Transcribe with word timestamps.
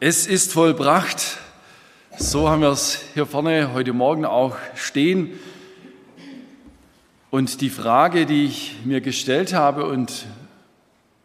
Es 0.00 0.28
ist 0.28 0.52
vollbracht. 0.52 1.38
So 2.16 2.48
haben 2.48 2.62
wir 2.62 2.68
es 2.68 3.00
hier 3.14 3.26
vorne 3.26 3.72
heute 3.74 3.92
Morgen 3.92 4.24
auch 4.24 4.56
stehen. 4.76 5.32
Und 7.30 7.60
die 7.60 7.68
Frage, 7.68 8.24
die 8.24 8.44
ich 8.44 8.76
mir 8.84 9.00
gestellt 9.00 9.54
habe 9.54 9.86
und 9.86 10.26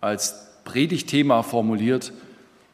als 0.01 0.47
Predigtthema 0.63 1.44
formuliert, 1.44 2.13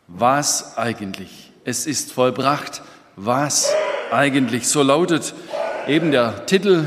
was 0.07 0.77
eigentlich? 0.77 1.51
Es 1.65 1.85
ist 1.85 2.13
vollbracht. 2.13 2.81
Was 3.17 3.69
eigentlich? 4.09 4.69
So 4.69 4.83
lautet 4.83 5.33
eben 5.85 6.11
der 6.11 6.45
Titel 6.45 6.85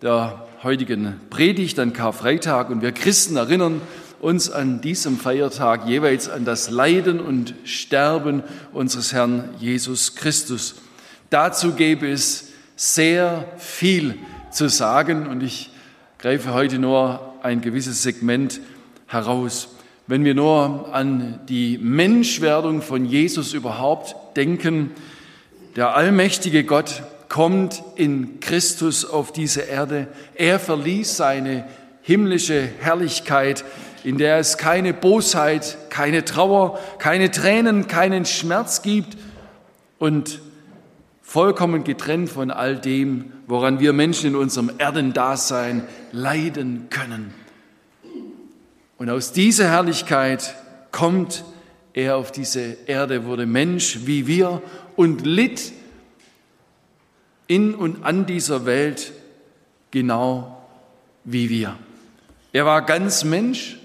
der 0.00 0.46
heutigen 0.62 1.20
Predigt 1.28 1.80
an 1.80 1.92
Karfreitag. 1.92 2.70
Und 2.70 2.82
wir 2.82 2.92
Christen 2.92 3.36
erinnern 3.36 3.80
uns 4.20 4.50
an 4.50 4.80
diesem 4.80 5.18
Feiertag 5.18 5.86
jeweils 5.86 6.28
an 6.28 6.44
das 6.44 6.70
Leiden 6.70 7.20
und 7.20 7.54
Sterben 7.64 8.42
unseres 8.72 9.12
Herrn 9.12 9.50
Jesus 9.58 10.14
Christus. 10.14 10.76
Dazu 11.30 11.72
gäbe 11.72 12.10
es 12.10 12.48
sehr 12.76 13.44
viel 13.58 14.18
zu 14.50 14.68
sagen 14.68 15.26
und 15.26 15.42
ich 15.42 15.70
greife 16.18 16.52
heute 16.52 16.78
nur 16.78 17.34
ein 17.42 17.60
gewisses 17.60 18.02
Segment 18.02 18.60
heraus. 19.06 19.68
Wenn 20.06 20.24
wir 20.24 20.34
nur 20.34 20.94
an 20.94 21.40
die 21.48 21.78
Menschwerdung 21.78 22.82
von 22.82 23.04
Jesus 23.04 23.52
überhaupt 23.52 24.36
denken, 24.36 24.90
der 25.76 25.94
allmächtige 25.94 26.64
Gott 26.64 27.02
kommt 27.28 27.82
in 27.96 28.40
Christus 28.40 29.04
auf 29.04 29.32
diese 29.32 29.60
Erde. 29.60 30.08
Er 30.34 30.58
verließ 30.58 31.16
seine 31.16 31.64
himmlische 32.02 32.68
Herrlichkeit 32.80 33.64
in 34.04 34.18
der 34.18 34.38
es 34.38 34.58
keine 34.58 34.94
Bosheit, 34.94 35.76
keine 35.90 36.24
Trauer, 36.24 36.78
keine 36.98 37.30
Tränen, 37.30 37.86
keinen 37.86 38.24
Schmerz 38.24 38.82
gibt 38.82 39.16
und 39.98 40.40
vollkommen 41.22 41.84
getrennt 41.84 42.30
von 42.30 42.50
all 42.50 42.76
dem, 42.76 43.32
woran 43.46 43.80
wir 43.80 43.92
Menschen 43.92 44.28
in 44.30 44.36
unserem 44.36 44.70
Erdendasein 44.78 45.82
leiden 46.12 46.88
können. 46.90 47.34
Und 48.96 49.10
aus 49.10 49.32
dieser 49.32 49.68
Herrlichkeit 49.68 50.54
kommt 50.90 51.44
er 51.92 52.16
auf 52.16 52.32
diese 52.32 52.76
Erde, 52.86 53.24
wurde 53.24 53.46
Mensch 53.46 54.00
wie 54.04 54.26
wir 54.26 54.62
und 54.96 55.26
litt 55.26 55.72
in 57.46 57.74
und 57.74 58.04
an 58.04 58.26
dieser 58.26 58.66
Welt 58.66 59.12
genau 59.90 60.66
wie 61.24 61.48
wir. 61.48 61.76
Er 62.52 62.66
war 62.66 62.82
ganz 62.82 63.24
Mensch 63.24 63.77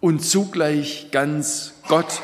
und 0.00 0.24
zugleich 0.24 1.08
ganz 1.10 1.74
Gott. 1.88 2.22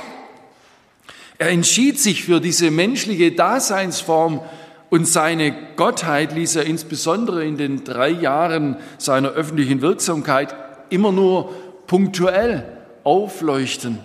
Er 1.39 1.51
entschied 1.51 2.01
sich 2.01 2.25
für 2.25 2.41
diese 2.41 2.71
menschliche 2.71 3.33
Daseinsform 3.33 4.41
und 4.89 5.07
seine 5.07 5.55
Gottheit 5.77 6.33
ließ 6.33 6.57
er 6.57 6.65
insbesondere 6.65 7.45
in 7.45 7.59
den 7.59 7.85
drei 7.85 8.09
Jahren 8.09 8.77
seiner 8.99 9.31
öffentlichen 9.31 9.83
Wirksamkeit 9.83 10.55
immer 10.89 11.13
nur 11.13 11.53
punktuell 11.87 12.65
aufleuchten, 13.05 13.99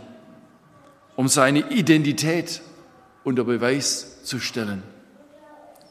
um 1.15 1.27
seine 1.27 1.71
Identität 1.71 2.61
unter 3.23 3.43
Beweis 3.43 4.23
zu 4.23 4.39
stellen. 4.39 4.83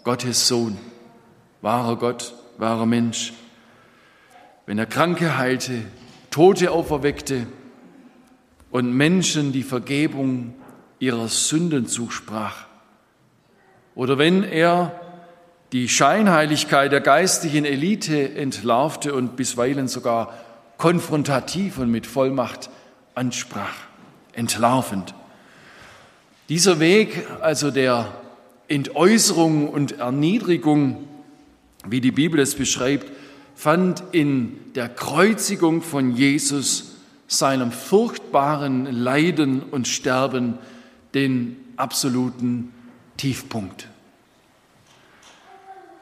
Gottes 0.04 0.48
Sohn, 0.48 0.76
wahrer 1.62 1.96
Gott, 1.96 2.34
wahrer 2.58 2.86
Mensch. 2.86 3.32
Wenn 4.66 4.78
er 4.78 4.86
Kranke 4.86 5.38
heilte, 5.38 5.82
Tote 6.30 6.70
auferweckte, 6.70 7.46
und 8.70 8.92
Menschen 8.92 9.52
die 9.52 9.62
Vergebung 9.62 10.54
ihrer 10.98 11.28
Sünden 11.28 11.86
zusprach. 11.86 12.66
Oder 13.94 14.18
wenn 14.18 14.42
er 14.42 15.00
die 15.72 15.88
Scheinheiligkeit 15.88 16.92
der 16.92 17.00
geistlichen 17.00 17.64
Elite 17.64 18.34
entlarvte 18.34 19.14
und 19.14 19.36
bisweilen 19.36 19.88
sogar 19.88 20.34
konfrontativ 20.78 21.78
und 21.78 21.90
mit 21.90 22.06
Vollmacht 22.06 22.70
ansprach, 23.14 23.74
entlarvend. 24.32 25.14
Dieser 26.48 26.80
Weg, 26.80 27.26
also 27.40 27.70
der 27.70 28.12
Entäußerung 28.66 29.68
und 29.68 29.98
Erniedrigung, 29.98 31.08
wie 31.86 32.00
die 32.00 32.10
Bibel 32.10 32.40
es 32.40 32.54
beschreibt, 32.54 33.10
fand 33.54 34.02
in 34.12 34.56
der 34.74 34.88
Kreuzigung 34.88 35.82
von 35.82 36.16
Jesus 36.16 36.89
seinem 37.30 37.70
furchtbaren 37.70 38.86
Leiden 38.86 39.62
und 39.62 39.86
Sterben 39.86 40.58
den 41.14 41.56
absoluten 41.76 42.72
Tiefpunkt. 43.16 43.86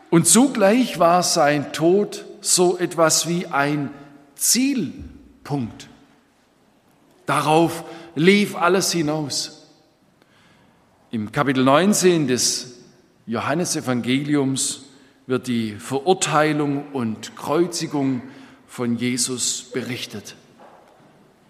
Und 0.08 0.26
zugleich 0.26 0.98
war 0.98 1.22
sein 1.22 1.74
Tod 1.74 2.24
so 2.40 2.78
etwas 2.78 3.28
wie 3.28 3.46
ein 3.46 3.90
Zielpunkt. 4.36 5.90
Darauf 7.26 7.84
lief 8.14 8.56
alles 8.56 8.90
hinaus. 8.92 9.66
Im 11.10 11.30
Kapitel 11.30 11.62
19 11.62 12.26
des 12.26 12.78
Johannesevangeliums 13.26 14.84
wird 15.26 15.46
die 15.46 15.72
Verurteilung 15.72 16.90
und 16.92 17.36
Kreuzigung 17.36 18.22
von 18.66 18.96
Jesus 18.96 19.64
berichtet. 19.74 20.34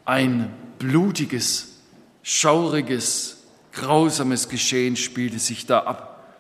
Ein 0.09 0.51
blutiges, 0.79 1.81
schauriges, 2.23 3.43
grausames 3.73 4.49
Geschehen 4.49 4.97
spielte 4.97 5.39
sich 5.39 5.67
da 5.67 5.81
ab. 5.81 6.35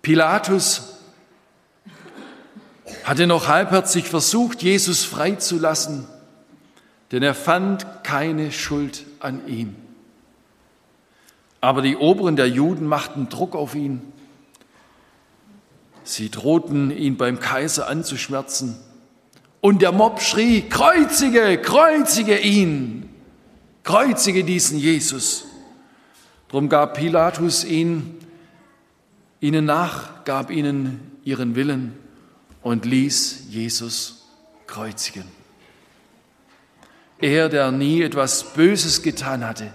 Pilatus 0.00 0.94
hatte 3.04 3.26
noch 3.26 3.48
halbherzig 3.48 4.08
versucht, 4.08 4.62
Jesus 4.62 5.04
freizulassen, 5.04 6.06
denn 7.12 7.22
er 7.22 7.34
fand 7.34 7.86
keine 8.02 8.50
Schuld 8.50 9.04
an 9.18 9.46
ihm. 9.46 9.76
Aber 11.60 11.82
die 11.82 11.98
Oberen 11.98 12.36
der 12.36 12.48
Juden 12.48 12.86
machten 12.86 13.28
Druck 13.28 13.56
auf 13.56 13.74
ihn. 13.74 14.10
Sie 16.02 16.30
drohten, 16.30 16.90
ihn 16.90 17.18
beim 17.18 17.40
Kaiser 17.40 17.88
anzuschmerzen. 17.88 18.78
Und 19.60 19.82
der 19.82 19.92
Mob 19.92 20.20
schrie, 20.20 20.62
kreuzige, 20.62 21.58
kreuzige 21.58 22.38
ihn, 22.38 23.10
kreuzige 23.82 24.44
diesen 24.44 24.78
Jesus. 24.78 25.46
Drum 26.48 26.68
gab 26.68 26.94
Pilatus 26.94 27.64
ihn, 27.64 28.18
ihnen 29.40 29.66
nach, 29.66 30.24
gab 30.24 30.50
ihnen 30.50 31.18
ihren 31.24 31.54
Willen 31.54 31.94
und 32.62 32.84
ließ 32.86 33.46
Jesus 33.50 34.26
kreuzigen. 34.66 35.24
Er, 37.18 37.50
der 37.50 37.70
nie 37.70 38.02
etwas 38.02 38.54
Böses 38.54 39.02
getan 39.02 39.46
hatte, 39.46 39.70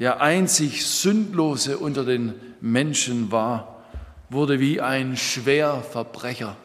der 0.00 0.20
einzig 0.20 0.84
Sündlose 0.84 1.78
unter 1.78 2.04
den 2.04 2.34
Menschen 2.60 3.30
war, 3.30 3.84
wurde 4.30 4.58
wie 4.58 4.80
ein 4.80 5.16
Schwerverbrecher 5.16 6.56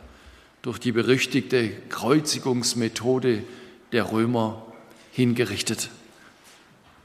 durch 0.61 0.79
die 0.79 0.91
berüchtigte 0.91 1.69
Kreuzigungsmethode 1.89 3.43
der 3.91 4.11
Römer 4.11 4.65
hingerichtet. 5.11 5.89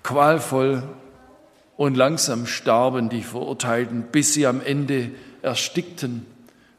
Qualvoll 0.02 0.82
und 1.76 1.96
langsam 1.96 2.46
starben 2.46 3.08
die 3.08 3.22
Verurteilten, 3.22 4.04
bis 4.12 4.34
sie 4.34 4.46
am 4.46 4.60
Ende 4.60 5.10
erstickten, 5.42 6.26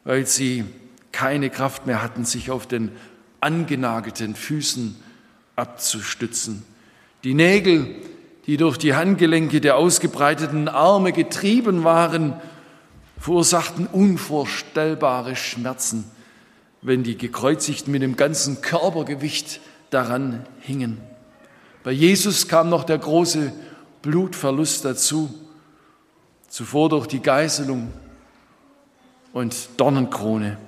weil 0.04 0.26
sie 0.26 0.64
keine 1.12 1.50
Kraft 1.50 1.86
mehr 1.86 2.02
hatten, 2.02 2.24
sich 2.24 2.50
auf 2.50 2.66
den 2.66 2.92
angenagelten 3.40 4.34
Füßen 4.34 4.96
abzustützen. 5.56 6.62
Die 7.24 7.34
Nägel, 7.34 7.96
die 8.46 8.56
durch 8.56 8.76
die 8.76 8.94
Handgelenke 8.94 9.60
der 9.60 9.76
ausgebreiteten 9.76 10.68
Arme 10.68 11.12
getrieben 11.12 11.84
waren, 11.84 12.34
verursachten 13.18 13.86
unvorstellbare 13.86 15.36
Schmerzen 15.36 16.04
wenn 16.82 17.02
die 17.02 17.16
Gekreuzigten 17.16 17.92
mit 17.92 18.02
dem 18.02 18.16
ganzen 18.16 18.60
Körpergewicht 18.60 19.60
daran 19.90 20.44
hingen. 20.60 21.00
Bei 21.82 21.92
Jesus 21.92 22.48
kam 22.48 22.68
noch 22.68 22.84
der 22.84 22.98
große 22.98 23.52
Blutverlust 24.02 24.84
dazu, 24.84 25.32
zuvor 26.48 26.88
durch 26.88 27.06
die 27.06 27.22
Geißelung 27.22 27.92
und 29.32 29.68
Dornenkrone. 29.76 30.58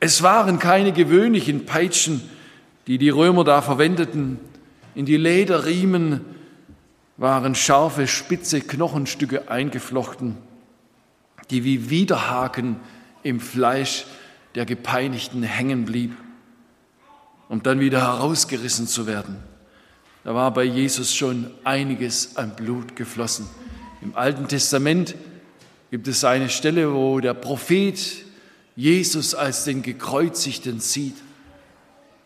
Es 0.00 0.22
waren 0.22 0.58
keine 0.58 0.92
gewöhnlichen 0.92 1.66
Peitschen, 1.66 2.28
die 2.86 2.98
die 2.98 3.10
Römer 3.10 3.44
da 3.44 3.62
verwendeten. 3.62 4.40
In 4.94 5.06
die 5.06 5.16
Lederriemen 5.16 6.22
waren 7.16 7.54
scharfe, 7.54 8.08
spitze 8.08 8.60
Knochenstücke 8.60 9.48
eingeflochten, 9.48 10.36
die 11.50 11.62
wie 11.64 11.90
Widerhaken 11.90 12.76
im 13.22 13.38
Fleisch 13.38 14.06
der 14.54 14.66
Gepeinigten 14.66 15.42
hängen 15.42 15.84
blieb, 15.84 16.12
um 17.48 17.62
dann 17.62 17.80
wieder 17.80 18.00
herausgerissen 18.00 18.86
zu 18.86 19.06
werden. 19.06 19.36
Da 20.24 20.34
war 20.34 20.52
bei 20.52 20.64
Jesus 20.64 21.14
schon 21.14 21.50
einiges 21.64 22.36
an 22.36 22.54
Blut 22.54 22.94
geflossen. 22.94 23.46
Im 24.02 24.16
Alten 24.16 24.48
Testament 24.48 25.14
gibt 25.90 26.08
es 26.08 26.24
eine 26.24 26.48
Stelle, 26.48 26.94
wo 26.94 27.20
der 27.20 27.34
Prophet 27.34 27.98
Jesus 28.76 29.34
als 29.34 29.64
den 29.64 29.82
Gekreuzigten 29.82 30.80
sieht. 30.80 31.16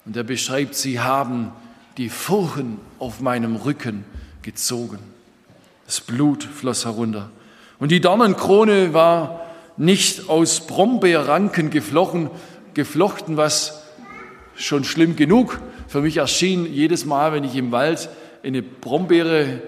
Und 0.05 0.17
er 0.17 0.25
beschreibt, 0.25 0.75
sie 0.75 1.01
haben 1.01 1.53
die 1.97 2.09
Furchen 2.09 2.79
auf 2.99 3.21
meinem 3.21 3.57
Rücken 3.57 4.05
gezogen. 4.43 4.99
Das 5.87 6.01
Blut 6.01 6.45
floss 6.45 6.85
herunter. 6.85 7.31
Und 7.79 7.91
die 7.91 8.01
Dornenkrone 8.01 8.93
war 8.95 9.46
nicht 9.77 10.29
aus 10.29 10.67
Brombeerranken 10.67 11.71
geflochten, 11.71 12.31
geflochten, 12.75 13.37
was 13.37 13.83
schon 14.57 14.85
schlimm 14.85 15.17
genug 15.17 15.61
für 15.89 16.01
mich 16.01 16.17
erschien. 16.17 16.73
Jedes 16.73 17.05
Mal, 17.05 17.33
wenn 17.33 17.45
ich 17.45 17.55
im 17.57 17.73
Wald 17.73 18.09
eine 18.43 18.63
Brombeere 18.63 19.61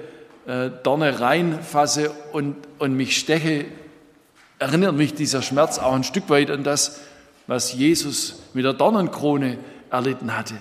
äh, 0.46 0.70
Dorne 0.82 1.20
reinfasse 1.20 2.10
und, 2.32 2.56
und 2.78 2.94
mich 2.94 3.18
steche, 3.18 3.66
erinnert 4.58 4.94
mich 4.94 5.14
dieser 5.14 5.42
Schmerz 5.42 5.78
auch 5.78 5.92
ein 5.92 6.04
Stück 6.04 6.28
weit 6.30 6.50
an 6.50 6.64
das, 6.64 7.00
was 7.46 7.72
Jesus 7.72 8.42
mit 8.54 8.64
der 8.64 8.72
Dornenkrone 8.72 9.58
erlitten 9.90 10.36
hatte. 10.36 10.54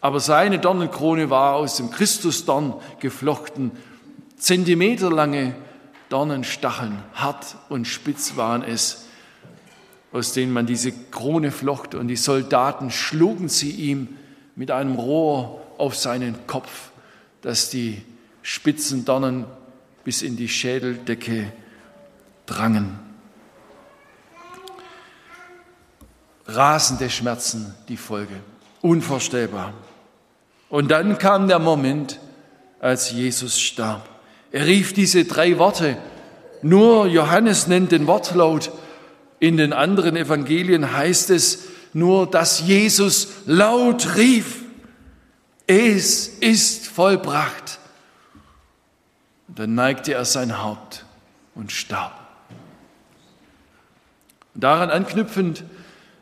Aber 0.00 0.20
seine 0.20 0.58
Dornenkrone 0.58 1.30
war 1.30 1.54
aus 1.54 1.76
dem 1.76 1.90
Christusdorn 1.90 2.74
geflochten. 3.00 3.72
Zentimeterlange 4.36 5.54
Dornenstacheln, 6.14 7.02
hart 7.14 7.56
und 7.68 7.88
spitz 7.88 8.36
waren 8.36 8.62
es, 8.62 9.06
aus 10.12 10.32
denen 10.32 10.52
man 10.52 10.64
diese 10.64 10.92
Krone 10.92 11.50
flocht. 11.50 11.96
Und 11.96 12.06
die 12.06 12.14
Soldaten 12.14 12.92
schlugen 12.92 13.48
sie 13.48 13.72
ihm 13.72 14.16
mit 14.54 14.70
einem 14.70 14.94
Rohr 14.94 15.60
auf 15.76 15.96
seinen 15.96 16.46
Kopf, 16.46 16.92
dass 17.42 17.68
die 17.68 18.00
spitzen 18.42 19.04
Dornen 19.04 19.44
bis 20.04 20.22
in 20.22 20.36
die 20.36 20.48
Schädeldecke 20.48 21.52
drangen. 22.46 22.96
Rasende 26.46 27.10
Schmerzen 27.10 27.74
die 27.88 27.96
Folge, 27.96 28.36
unvorstellbar. 28.82 29.74
Und 30.68 30.92
dann 30.92 31.18
kam 31.18 31.48
der 31.48 31.58
Moment, 31.58 32.20
als 32.78 33.10
Jesus 33.10 33.60
starb. 33.60 34.13
Er 34.54 34.68
rief 34.68 34.92
diese 34.92 35.24
drei 35.24 35.58
Worte. 35.58 35.96
Nur 36.62 37.08
Johannes 37.08 37.66
nennt 37.66 37.90
den 37.90 38.06
Wortlaut. 38.06 38.70
In 39.40 39.56
den 39.56 39.72
anderen 39.72 40.14
Evangelien 40.14 40.92
heißt 40.92 41.30
es 41.30 41.64
nur, 41.92 42.30
dass 42.30 42.60
Jesus 42.60 43.30
laut 43.46 44.14
rief. 44.14 44.62
Es 45.66 46.28
ist 46.28 46.86
vollbracht. 46.86 47.80
Dann 49.48 49.74
neigte 49.74 50.14
er 50.14 50.24
sein 50.24 50.62
Haupt 50.62 51.04
und 51.56 51.72
starb. 51.72 52.12
daran 54.54 54.90
anknüpfend 54.90 55.64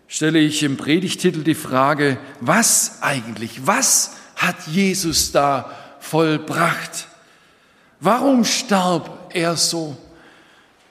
stelle 0.08 0.38
ich 0.38 0.62
im 0.62 0.78
Predigtitel 0.78 1.42
die 1.42 1.54
Frage, 1.54 2.16
was 2.40 3.02
eigentlich, 3.02 3.66
was 3.66 4.16
hat 4.36 4.56
Jesus 4.68 5.32
da 5.32 5.70
vollbracht? 6.00 7.08
Warum 8.04 8.44
starb 8.44 9.30
er 9.32 9.56
so? 9.56 9.96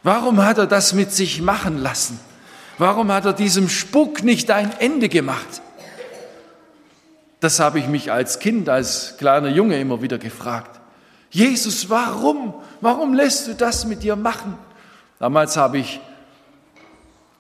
Warum 0.02 0.42
hat 0.46 0.58
er 0.58 0.66
das 0.66 0.94
mit 0.94 1.12
sich 1.12 1.42
machen 1.42 1.78
lassen? 1.78 2.18
Warum 2.78 3.12
hat 3.12 3.26
er 3.26 3.34
diesem 3.34 3.68
Spuck 3.68 4.24
nicht 4.24 4.50
ein 4.50 4.72
Ende 4.80 5.10
gemacht? 5.10 5.62
Das 7.42 7.60
habe 7.60 7.80
ich 7.80 7.88
mich 7.88 8.14
als 8.14 8.40
Kind, 8.40 8.70
als 8.70 9.18
kleiner 9.18 9.50
Junge 9.50 9.78
immer 9.78 10.02
wieder 10.02 10.18
gefragt. 10.18 10.80
Jesus, 11.30 11.90
warum? 11.90 12.54
Warum 12.80 13.14
lässt 13.14 13.46
du 13.46 13.56
das 13.56 13.86
mit 13.86 14.04
dir 14.04 14.16
machen? 14.16 14.58
Damals 15.20 15.58
habe 15.58 15.80
ich 15.80 16.00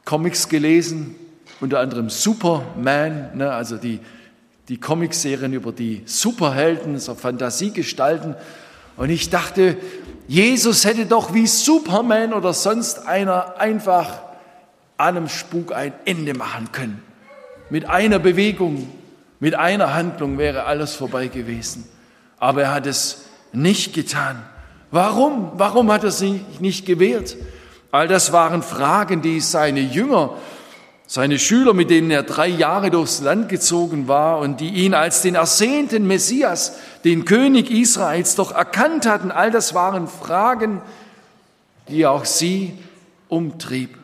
Comics 0.03 0.50
gelesen, 0.50 1.15
unter 1.62 1.79
anderem 1.79 2.09
Superman, 2.09 3.38
ne, 3.38 3.53
also 3.53 3.77
die, 3.77 4.01
die 4.67 4.81
Comicserien 4.81 5.53
über 5.53 5.71
die 5.71 6.01
Superhelden, 6.06 7.00
so 7.00 7.15
Fantasiegestalten. 7.15 8.35
Und 8.97 9.09
ich 9.09 9.29
dachte, 9.29 9.77
Jesus 10.27 10.85
hätte 10.85 11.05
doch 11.05 11.33
wie 11.33 11.47
Superman 11.47 12.33
oder 12.33 12.53
sonst 12.53 13.07
einer 13.07 13.59
einfach 13.59 14.21
allem 14.97 15.27
Spuk 15.27 15.73
ein 15.73 15.93
Ende 16.05 16.33
machen 16.33 16.71
können. 16.71 17.01
Mit 17.69 17.89
einer 17.89 18.19
Bewegung, 18.19 18.89
mit 19.39 19.55
einer 19.55 19.93
Handlung 19.93 20.38
wäre 20.38 20.65
alles 20.65 20.93
vorbei 20.95 21.27
gewesen. 21.27 21.89
Aber 22.38 22.63
er 22.63 22.73
hat 22.73 22.85
es 22.85 23.25
nicht 23.53 23.93
getan. 23.93 24.43
Warum? 24.91 25.51
Warum 25.55 25.91
hat 25.91 26.03
er 26.03 26.11
sich 26.11 26.41
nicht 26.59 26.85
gewehrt? 26.85 27.38
All 27.91 28.07
das 28.07 28.31
waren 28.31 28.61
Fragen, 28.61 29.21
die 29.21 29.39
seine 29.41 29.81
Jünger 29.81 30.35
seine 31.11 31.39
Schüler, 31.39 31.73
mit 31.73 31.89
denen 31.89 32.09
er 32.09 32.23
drei 32.23 32.47
Jahre 32.47 32.89
durchs 32.89 33.19
Land 33.19 33.49
gezogen 33.49 34.07
war 34.07 34.39
und 34.39 34.61
die 34.61 34.69
ihn 34.69 34.93
als 34.93 35.21
den 35.21 35.35
ersehnten 35.35 36.07
Messias, 36.07 36.77
den 37.03 37.25
König 37.25 37.69
Israels, 37.69 38.35
doch 38.35 38.53
erkannt 38.53 39.05
hatten, 39.05 39.29
all 39.29 39.51
das 39.51 39.73
waren 39.73 40.07
Fragen, 40.07 40.81
die 41.89 42.05
auch 42.05 42.23
sie 42.23 42.71
umtrieb. 43.27 43.97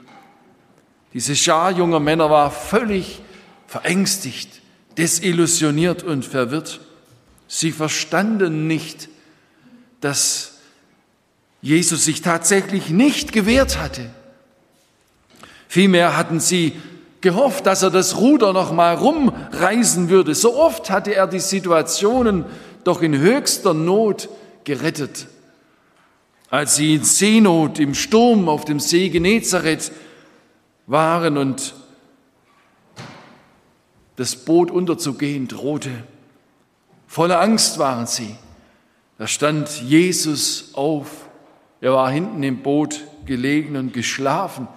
Diese 1.13 1.37
Schar 1.37 1.71
junger 1.71 2.01
Männer 2.01 2.29
war 2.29 2.51
völlig 2.51 3.21
verängstigt, 3.67 4.61
desillusioniert 4.97 6.03
und 6.03 6.25
verwirrt. 6.25 6.81
Sie 7.47 7.71
verstanden 7.71 8.67
nicht, 8.67 9.07
dass 10.01 10.55
Jesus 11.61 12.03
sich 12.03 12.21
tatsächlich 12.21 12.89
nicht 12.89 13.31
gewehrt 13.31 13.79
hatte. 13.79 14.09
Vielmehr 15.69 16.17
hatten 16.17 16.41
sie 16.41 16.73
gehofft, 17.21 17.65
dass 17.65 17.83
er 17.83 17.89
das 17.89 18.17
Ruder 18.17 18.53
noch 18.53 18.71
mal 18.71 18.95
rumreißen 18.95 20.09
würde. 20.09 20.35
So 20.35 20.55
oft 20.55 20.89
hatte 20.89 21.13
er 21.15 21.27
die 21.27 21.39
Situationen 21.39 22.45
doch 22.83 23.01
in 23.01 23.17
höchster 23.17 23.73
Not 23.73 24.29
gerettet. 24.63 25.27
Als 26.49 26.75
sie 26.75 26.95
in 26.95 27.03
Seenot 27.03 27.79
im 27.79 27.93
Sturm 27.93 28.47
auf 28.47 28.65
dem 28.65 28.79
See 28.79 29.09
Genezareth 29.09 29.91
waren 30.85 31.37
und 31.37 31.73
das 34.15 34.35
Boot 34.35 34.71
unterzugehen 34.71 35.47
drohte. 35.47 35.91
Voller 37.07 37.39
Angst 37.39 37.77
waren 37.79 38.07
sie. 38.07 38.35
Da 39.17 39.27
stand 39.27 39.81
Jesus 39.81 40.71
auf. 40.73 41.29
Er 41.81 41.93
war 41.93 42.09
hinten 42.11 42.43
im 42.43 42.63
Boot 42.63 43.01
gelegen 43.25 43.75
und 43.75 43.93
geschlafen 43.93 44.67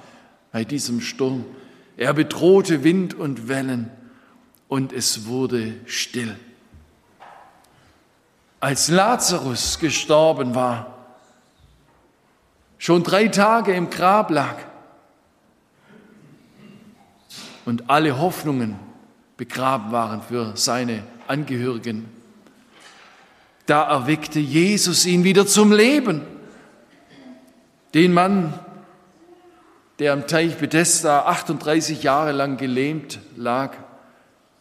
bei 0.53 0.65
diesem 0.65 1.01
Sturm. 1.01 1.45
Er 2.01 2.15
bedrohte 2.15 2.83
Wind 2.83 3.13
und 3.13 3.47
Wellen 3.49 3.91
und 4.69 4.91
es 4.91 5.27
wurde 5.27 5.75
still. 5.85 6.35
Als 8.59 8.89
Lazarus 8.89 9.79
gestorben 9.79 10.55
war, 10.55 10.97
schon 12.79 13.03
drei 13.03 13.29
Tage 13.29 13.75
im 13.75 13.91
Grab 13.91 14.31
lag 14.31 14.57
und 17.67 17.91
alle 17.91 18.19
Hoffnungen 18.19 18.77
begraben 19.37 19.93
waren 19.93 20.23
für 20.23 20.57
seine 20.57 21.03
Angehörigen, 21.27 22.09
da 23.67 23.83
erweckte 23.83 24.41
Jesus 24.41 25.05
ihn 25.05 25.23
wieder 25.23 25.47
zum 25.47 25.71
Leben. 25.71 26.23
Den 27.93 28.15
Mann, 28.15 28.59
der 30.01 30.15
am 30.15 30.27
Teich 30.27 30.57
Bethesda 30.57 31.27
38 31.27 32.03
Jahre 32.03 32.33
lang 32.33 32.57
gelähmt 32.57 33.21
lag. 33.37 33.77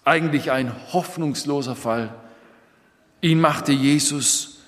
Eigentlich 0.03 0.51
ein 0.51 0.73
hoffnungsloser 0.91 1.77
Fall. 1.77 2.13
Ihn 3.21 3.39
machte 3.39 3.71
Jesus 3.71 4.59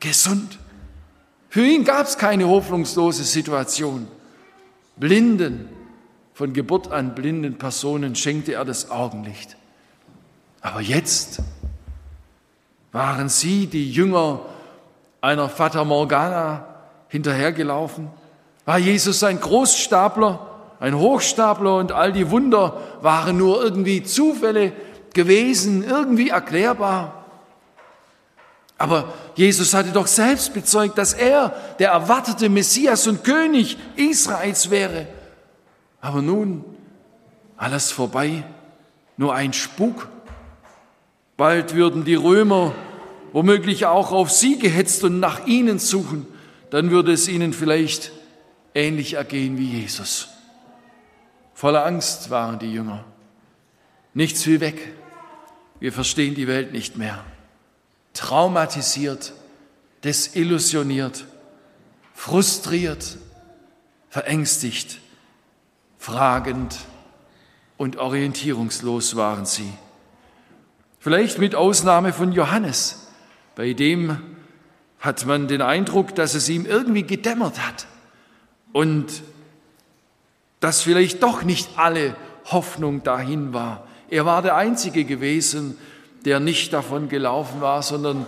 gesund. 0.00 0.58
Für 1.48 1.64
ihn 1.64 1.84
gab 1.84 2.06
es 2.06 2.18
keine 2.18 2.48
hoffnungslose 2.48 3.22
Situation. 3.22 4.08
Blinden, 4.96 5.68
von 6.34 6.52
Geburt 6.52 6.90
an 6.90 7.14
blinden 7.14 7.56
Personen 7.56 8.16
schenkte 8.16 8.54
er 8.54 8.64
das 8.64 8.90
Augenlicht. 8.90 9.56
Aber 10.62 10.80
jetzt 10.80 11.42
waren 12.90 13.28
sie, 13.28 13.68
die 13.68 13.92
Jünger 13.92 14.40
einer 15.20 15.48
Fata 15.48 15.84
Morgana, 15.84 16.66
hinterhergelaufen 17.08 18.10
war 18.66 18.78
Jesus 18.78 19.22
ein 19.22 19.40
Großstapler, 19.40 20.46
ein 20.80 20.98
Hochstapler 20.98 21.76
und 21.76 21.92
all 21.92 22.12
die 22.12 22.30
Wunder 22.30 22.78
waren 23.00 23.38
nur 23.38 23.62
irgendwie 23.62 24.02
Zufälle 24.02 24.72
gewesen, 25.14 25.82
irgendwie 25.82 26.28
erklärbar. 26.28 27.24
Aber 28.76 29.14
Jesus 29.36 29.72
hatte 29.72 29.90
doch 29.90 30.06
selbst 30.06 30.52
bezeugt, 30.52 30.98
dass 30.98 31.14
er 31.14 31.54
der 31.78 31.92
erwartete 31.92 32.50
Messias 32.50 33.06
und 33.06 33.24
König 33.24 33.78
Israels 33.96 34.68
wäre. 34.70 35.06
Aber 36.02 36.20
nun 36.20 36.62
alles 37.56 37.90
vorbei, 37.90 38.44
nur 39.16 39.34
ein 39.34 39.54
Spuk. 39.54 40.08
Bald 41.38 41.74
würden 41.74 42.04
die 42.04 42.16
Römer 42.16 42.72
womöglich 43.32 43.86
auch 43.86 44.12
auf 44.12 44.30
sie 44.30 44.58
gehetzt 44.58 45.04
und 45.04 45.20
nach 45.20 45.46
ihnen 45.46 45.78
suchen. 45.78 46.26
dann 46.70 46.90
würde 46.90 47.12
es 47.12 47.28
ihnen 47.28 47.52
vielleicht 47.52 48.10
ähnlich 48.76 49.14
ergehen 49.14 49.58
wie 49.58 49.80
Jesus. 49.80 50.28
Voller 51.54 51.86
Angst 51.86 52.30
waren 52.30 52.58
die 52.58 52.70
Jünger. 52.70 53.04
Nichts 54.12 54.46
will 54.46 54.60
weg. 54.60 54.92
Wir 55.80 55.92
verstehen 55.92 56.34
die 56.34 56.46
Welt 56.46 56.72
nicht 56.72 56.96
mehr. 56.96 57.24
Traumatisiert, 58.12 59.32
desillusioniert, 60.04 61.24
frustriert, 62.14 63.18
verängstigt, 64.10 65.00
fragend 65.98 66.76
und 67.78 67.96
orientierungslos 67.96 69.16
waren 69.16 69.46
sie. 69.46 69.72
Vielleicht 70.98 71.38
mit 71.38 71.54
Ausnahme 71.54 72.12
von 72.12 72.32
Johannes, 72.32 73.08
bei 73.54 73.72
dem 73.72 74.18
hat 74.98 75.24
man 75.24 75.48
den 75.48 75.62
Eindruck, 75.62 76.14
dass 76.14 76.34
es 76.34 76.48
ihm 76.48 76.66
irgendwie 76.66 77.04
gedämmert 77.04 77.58
hat 77.66 77.86
und 78.76 79.22
dass 80.60 80.82
vielleicht 80.82 81.22
doch 81.22 81.44
nicht 81.44 81.78
alle 81.78 82.14
Hoffnung 82.44 83.02
dahin 83.02 83.54
war. 83.54 83.86
Er 84.10 84.26
war 84.26 84.42
der 84.42 84.54
Einzige 84.54 85.06
gewesen, 85.06 85.78
der 86.26 86.40
nicht 86.40 86.74
davon 86.74 87.08
gelaufen 87.08 87.62
war, 87.62 87.82
sondern 87.82 88.26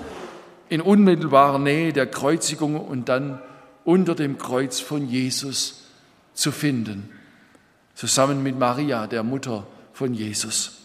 in 0.70 0.80
unmittelbarer 0.80 1.58
Nähe 1.58 1.92
der 1.92 2.06
Kreuzigung 2.06 2.80
und 2.80 3.10
dann 3.10 3.42
unter 3.84 4.14
dem 4.14 4.38
Kreuz 4.38 4.80
von 4.80 5.06
Jesus 5.06 5.84
zu 6.32 6.50
finden, 6.50 7.10
zusammen 7.94 8.42
mit 8.42 8.58
Maria, 8.58 9.06
der 9.06 9.24
Mutter 9.24 9.66
von 9.92 10.14
Jesus. 10.14 10.78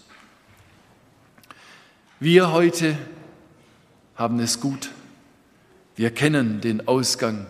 Wir 2.20 2.51
heute 2.51 2.98
haben 4.17 4.41
es 4.41 4.60
gut. 4.60 4.89
Wir 5.96 6.12
kennen 6.12 6.60
den 6.60 6.86
Ausgang 6.86 7.46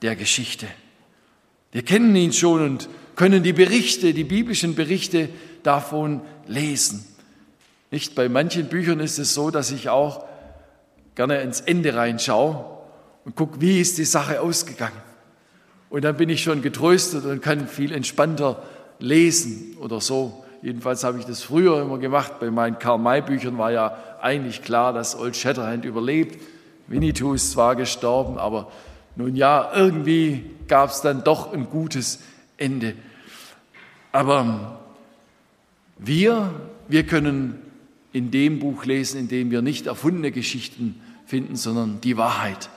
der 0.00 0.16
Geschichte. 0.16 0.66
Wir 1.72 1.82
kennen 1.82 2.14
ihn 2.16 2.32
schon 2.32 2.62
und 2.62 2.88
können 3.16 3.42
die 3.42 3.52
Berichte, 3.52 4.12
die 4.14 4.24
biblischen 4.24 4.74
Berichte 4.74 5.28
davon 5.62 6.22
lesen. 6.46 7.04
Nicht 7.90 8.14
bei 8.14 8.28
manchen 8.28 8.68
Büchern 8.68 9.00
ist 9.00 9.18
es 9.18 9.34
so, 9.34 9.50
dass 9.50 9.70
ich 9.70 9.88
auch 9.88 10.24
gerne 11.14 11.40
ins 11.42 11.60
Ende 11.60 11.94
reinschaue 11.94 12.64
und 13.24 13.36
gucke, 13.36 13.60
wie 13.60 13.80
ist 13.80 13.98
die 13.98 14.04
Sache 14.04 14.40
ausgegangen. 14.40 15.00
Und 15.90 16.04
dann 16.04 16.16
bin 16.16 16.28
ich 16.28 16.42
schon 16.42 16.62
getröstet 16.62 17.24
und 17.24 17.42
kann 17.42 17.66
viel 17.66 17.92
entspannter 17.92 18.62
lesen 19.00 19.76
oder 19.80 20.00
so. 20.00 20.44
Jedenfalls 20.62 21.04
habe 21.04 21.18
ich 21.18 21.24
das 21.24 21.42
früher 21.42 21.82
immer 21.82 21.98
gemacht. 21.98 22.34
Bei 22.38 22.50
meinen 22.50 22.78
Karl-May-Büchern 22.78 23.58
war 23.58 23.72
ja 23.72 23.96
eigentlich 24.20 24.62
klar, 24.62 24.92
dass 24.92 25.18
Old 25.18 25.36
Shatterhand 25.36 25.84
überlebt. 25.84 26.40
Winnetou 26.86 27.34
ist 27.34 27.52
zwar 27.52 27.76
gestorben, 27.76 28.38
aber 28.38 28.70
nun 29.16 29.36
ja, 29.36 29.70
irgendwie 29.74 30.44
gab 30.68 30.90
es 30.90 31.00
dann 31.00 31.24
doch 31.24 31.52
ein 31.52 31.68
gutes 31.68 32.20
Ende. 32.56 32.94
Aber 34.12 34.80
wir, 35.98 36.54
wir 36.88 37.06
können 37.06 37.58
in 38.12 38.30
dem 38.30 38.58
Buch 38.58 38.84
lesen, 38.84 39.20
in 39.20 39.28
dem 39.28 39.50
wir 39.50 39.62
nicht 39.62 39.86
erfundene 39.86 40.32
Geschichten 40.32 41.00
finden, 41.26 41.56
sondern 41.56 42.00
die 42.00 42.16
Wahrheit. 42.16 42.70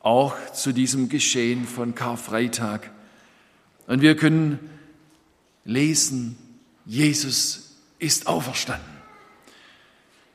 Auch 0.00 0.34
zu 0.52 0.72
diesem 0.72 1.08
Geschehen 1.08 1.66
von 1.66 1.94
Karfreitag. 1.94 2.90
Und 3.86 4.00
wir 4.00 4.16
können 4.16 4.58
lesen, 5.64 6.36
Jesus 6.84 7.76
ist 7.98 8.26
auferstanden. 8.26 8.95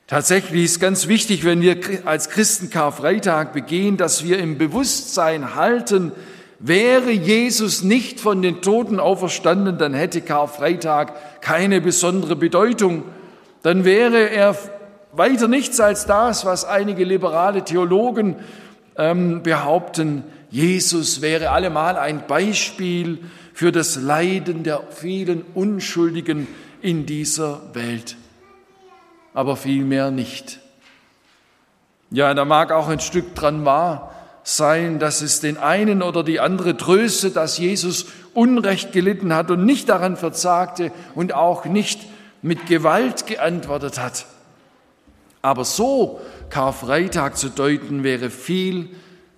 Tatsächlich 0.06 0.64
ist 0.64 0.80
ganz 0.80 1.08
wichtig, 1.08 1.44
wenn 1.44 1.62
wir 1.62 1.78
als 2.04 2.28
Christen 2.28 2.70
Karfreitag 2.70 3.52
begehen, 3.52 3.96
dass 3.96 4.24
wir 4.24 4.38
im 4.38 4.58
Bewusstsein 4.58 5.54
halten, 5.54 6.12
Wäre 6.64 7.10
Jesus 7.10 7.82
nicht 7.82 8.20
von 8.20 8.40
den 8.40 8.62
Toten 8.62 9.00
auferstanden, 9.00 9.78
dann 9.78 9.94
hätte 9.94 10.20
Karfreitag 10.20 11.40
keine 11.40 11.80
besondere 11.80 12.36
Bedeutung. 12.36 13.02
Dann 13.62 13.84
wäre 13.84 14.30
er 14.30 14.56
weiter 15.10 15.48
nichts 15.48 15.80
als 15.80 16.06
das, 16.06 16.44
was 16.44 16.64
einige 16.64 17.02
liberale 17.02 17.64
Theologen 17.64 18.36
ähm, 18.96 19.42
behaupten. 19.42 20.22
Jesus 20.50 21.20
wäre 21.20 21.50
allemal 21.50 21.96
ein 21.96 22.28
Beispiel 22.28 23.18
für 23.54 23.72
das 23.72 23.96
Leiden 23.96 24.62
der 24.62 24.84
vielen 24.88 25.42
Unschuldigen 25.54 26.46
in 26.80 27.06
dieser 27.06 27.74
Welt. 27.74 28.14
Aber 29.34 29.56
vielmehr 29.56 30.10
nicht. 30.10 30.60
Ja, 32.10 32.34
da 32.34 32.44
mag 32.44 32.72
auch 32.72 32.88
ein 32.88 33.00
Stück 33.00 33.34
dran 33.34 33.64
wahr, 33.64 34.14
sein, 34.44 34.98
dass 34.98 35.22
es 35.22 35.40
den 35.40 35.56
einen 35.56 36.02
oder 36.02 36.22
die 36.24 36.40
andere 36.40 36.76
tröstet, 36.76 37.36
dass 37.36 37.58
Jesus 37.58 38.06
Unrecht 38.34 38.92
gelitten 38.92 39.34
hat 39.34 39.50
und 39.50 39.64
nicht 39.64 39.88
daran 39.88 40.16
verzagte 40.16 40.90
und 41.14 41.34
auch 41.34 41.64
nicht 41.64 42.00
mit 42.42 42.66
Gewalt 42.66 43.26
geantwortet 43.26 43.98
hat. 43.98 44.26
Aber 45.42 45.64
so 45.64 46.20
Karfreitag 46.50 47.36
zu 47.36 47.48
deuten, 47.48 48.04
wäre 48.04 48.30
viel 48.30 48.90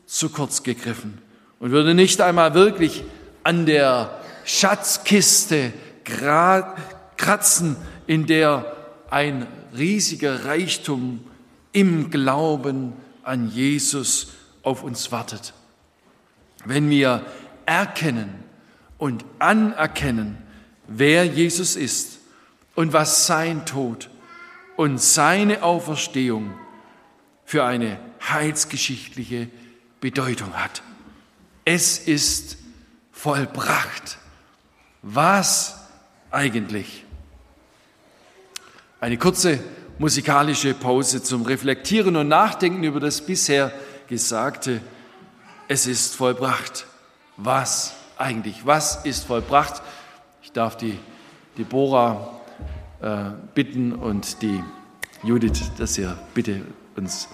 zu 0.06 0.30
kurz 0.30 0.62
gegriffen 0.62 1.18
und 1.60 1.70
würde 1.70 1.94
nicht 1.94 2.20
einmal 2.20 2.54
wirklich 2.54 3.04
an 3.42 3.66
der 3.66 4.18
Schatzkiste 4.44 5.72
kratzen, 7.16 7.76
in 8.06 8.26
der 8.26 8.74
ein 9.14 9.47
riesiger 9.76 10.44
Reichtum 10.44 11.25
im 11.71 12.11
Glauben 12.11 12.94
an 13.23 13.49
Jesus 13.49 14.33
auf 14.64 14.83
uns 14.83 15.12
wartet. 15.12 15.54
Wenn 16.64 16.90
wir 16.90 17.25
erkennen 17.64 18.35
und 18.99 19.25
anerkennen, 19.38 20.38
wer 20.88 21.25
Jesus 21.25 21.76
ist 21.76 22.18
und 22.75 22.92
was 22.92 23.28
sein 23.28 23.64
Tod 23.66 24.11
und 24.76 25.00
seine 25.00 25.62
Auferstehung 25.62 26.52
für 27.44 27.62
eine 27.62 28.00
heilsgeschichtliche 28.28 29.49
Bedeutung 30.00 30.54
hat. 30.54 30.83
Es 31.64 32.00
ist 32.00 32.56
vollbracht. 33.12 34.18
Was 35.02 35.78
eigentlich? 36.33 37.03
Eine 39.04 39.18
kurze 39.18 39.61
musikalische 39.99 40.73
Pause 40.73 41.23
zum 41.23 41.42
Reflektieren 41.42 42.16
und 42.16 42.28
Nachdenken 42.28 42.84
über 42.84 43.00
das 43.00 43.20
bisher 43.20 43.70
Gesagte, 44.08 44.80
es 45.68 45.87
ist 45.87 46.14
vollbracht. 46.14 46.87
Was 47.37 47.92
eigentlich? 48.16 48.64
Was 48.64 49.04
ist 49.04 49.26
vollbracht? 49.26 49.82
Ich 50.42 50.52
darf 50.52 50.78
die 50.78 50.99
Deborah 51.58 52.40
äh, 53.02 53.25
bitten 53.54 53.92
und 53.92 54.40
die 54.40 54.64
Judith, 55.23 55.70
dass 55.76 55.99
ihr 55.99 56.18
bitte 56.32 56.62
uns 56.96 57.28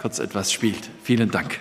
kurz 0.00 0.18
etwas 0.18 0.50
spielt. 0.50 0.88
Vielen 1.02 1.30
Dank. 1.30 1.60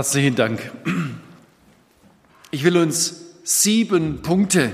Herzlichen 0.00 0.34
Dank. 0.34 0.72
Ich 2.50 2.64
will 2.64 2.78
uns 2.78 3.16
sieben 3.44 4.22
Punkte, 4.22 4.72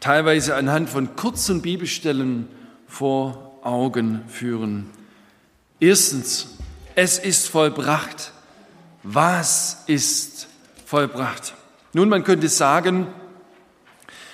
teilweise 0.00 0.54
anhand 0.54 0.90
von 0.90 1.16
kurzen 1.16 1.62
Bibelstellen, 1.62 2.46
vor 2.86 3.58
Augen 3.62 4.20
führen. 4.28 4.90
Erstens, 5.80 6.58
es 6.94 7.16
ist 7.18 7.48
vollbracht. 7.48 8.32
Was 9.02 9.84
ist 9.86 10.48
vollbracht? 10.84 11.54
Nun, 11.94 12.10
man 12.10 12.22
könnte 12.22 12.50
sagen, 12.50 13.06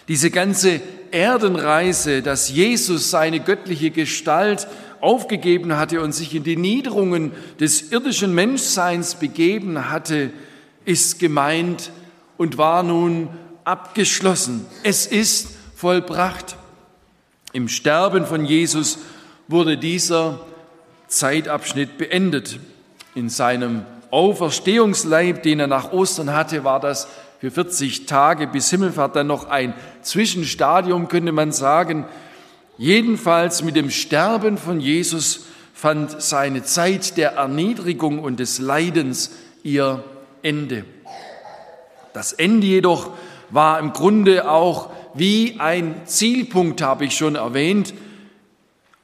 diese 0.08 0.32
ganze 0.32 0.80
Erdenreise, 1.12 2.20
dass 2.20 2.48
Jesus 2.48 3.10
seine 3.10 3.38
göttliche 3.38 3.92
Gestalt 3.92 4.66
aufgegeben 5.04 5.76
hatte 5.76 6.00
und 6.00 6.12
sich 6.12 6.34
in 6.34 6.42
die 6.42 6.56
Niederungen 6.56 7.32
des 7.60 7.92
irdischen 7.92 8.34
Menschseins 8.34 9.16
begeben 9.16 9.90
hatte, 9.90 10.30
ist 10.84 11.18
gemeint 11.18 11.90
und 12.36 12.58
war 12.58 12.82
nun 12.82 13.28
abgeschlossen. 13.64 14.66
Es 14.82 15.06
ist 15.06 15.50
vollbracht. 15.76 16.56
Im 17.52 17.68
Sterben 17.68 18.26
von 18.26 18.44
Jesus 18.44 18.98
wurde 19.46 19.76
dieser 19.76 20.40
Zeitabschnitt 21.06 21.98
beendet. 21.98 22.58
In 23.14 23.28
seinem 23.28 23.84
Auferstehungsleib, 24.10 25.42
den 25.42 25.60
er 25.60 25.66
nach 25.66 25.92
Ostern 25.92 26.32
hatte, 26.32 26.64
war 26.64 26.80
das 26.80 27.08
für 27.40 27.50
40 27.50 28.06
Tage 28.06 28.46
bis 28.46 28.70
Himmelfahrt 28.70 29.16
dann 29.16 29.26
noch 29.26 29.48
ein 29.48 29.74
Zwischenstadium, 30.02 31.08
könnte 31.08 31.32
man 31.32 31.52
sagen. 31.52 32.06
Jedenfalls 32.76 33.62
mit 33.62 33.76
dem 33.76 33.90
Sterben 33.90 34.58
von 34.58 34.80
Jesus 34.80 35.46
fand 35.72 36.20
seine 36.22 36.64
Zeit 36.64 37.16
der 37.16 37.32
Erniedrigung 37.32 38.18
und 38.18 38.40
des 38.40 38.58
Leidens 38.58 39.30
ihr 39.62 40.02
Ende. 40.42 40.84
Das 42.12 42.32
Ende 42.32 42.66
jedoch 42.66 43.10
war 43.50 43.78
im 43.78 43.92
Grunde 43.92 44.50
auch 44.50 44.90
wie 45.14 45.56
ein 45.58 46.02
Zielpunkt, 46.06 46.82
habe 46.82 47.04
ich 47.04 47.16
schon 47.16 47.36
erwähnt. 47.36 47.94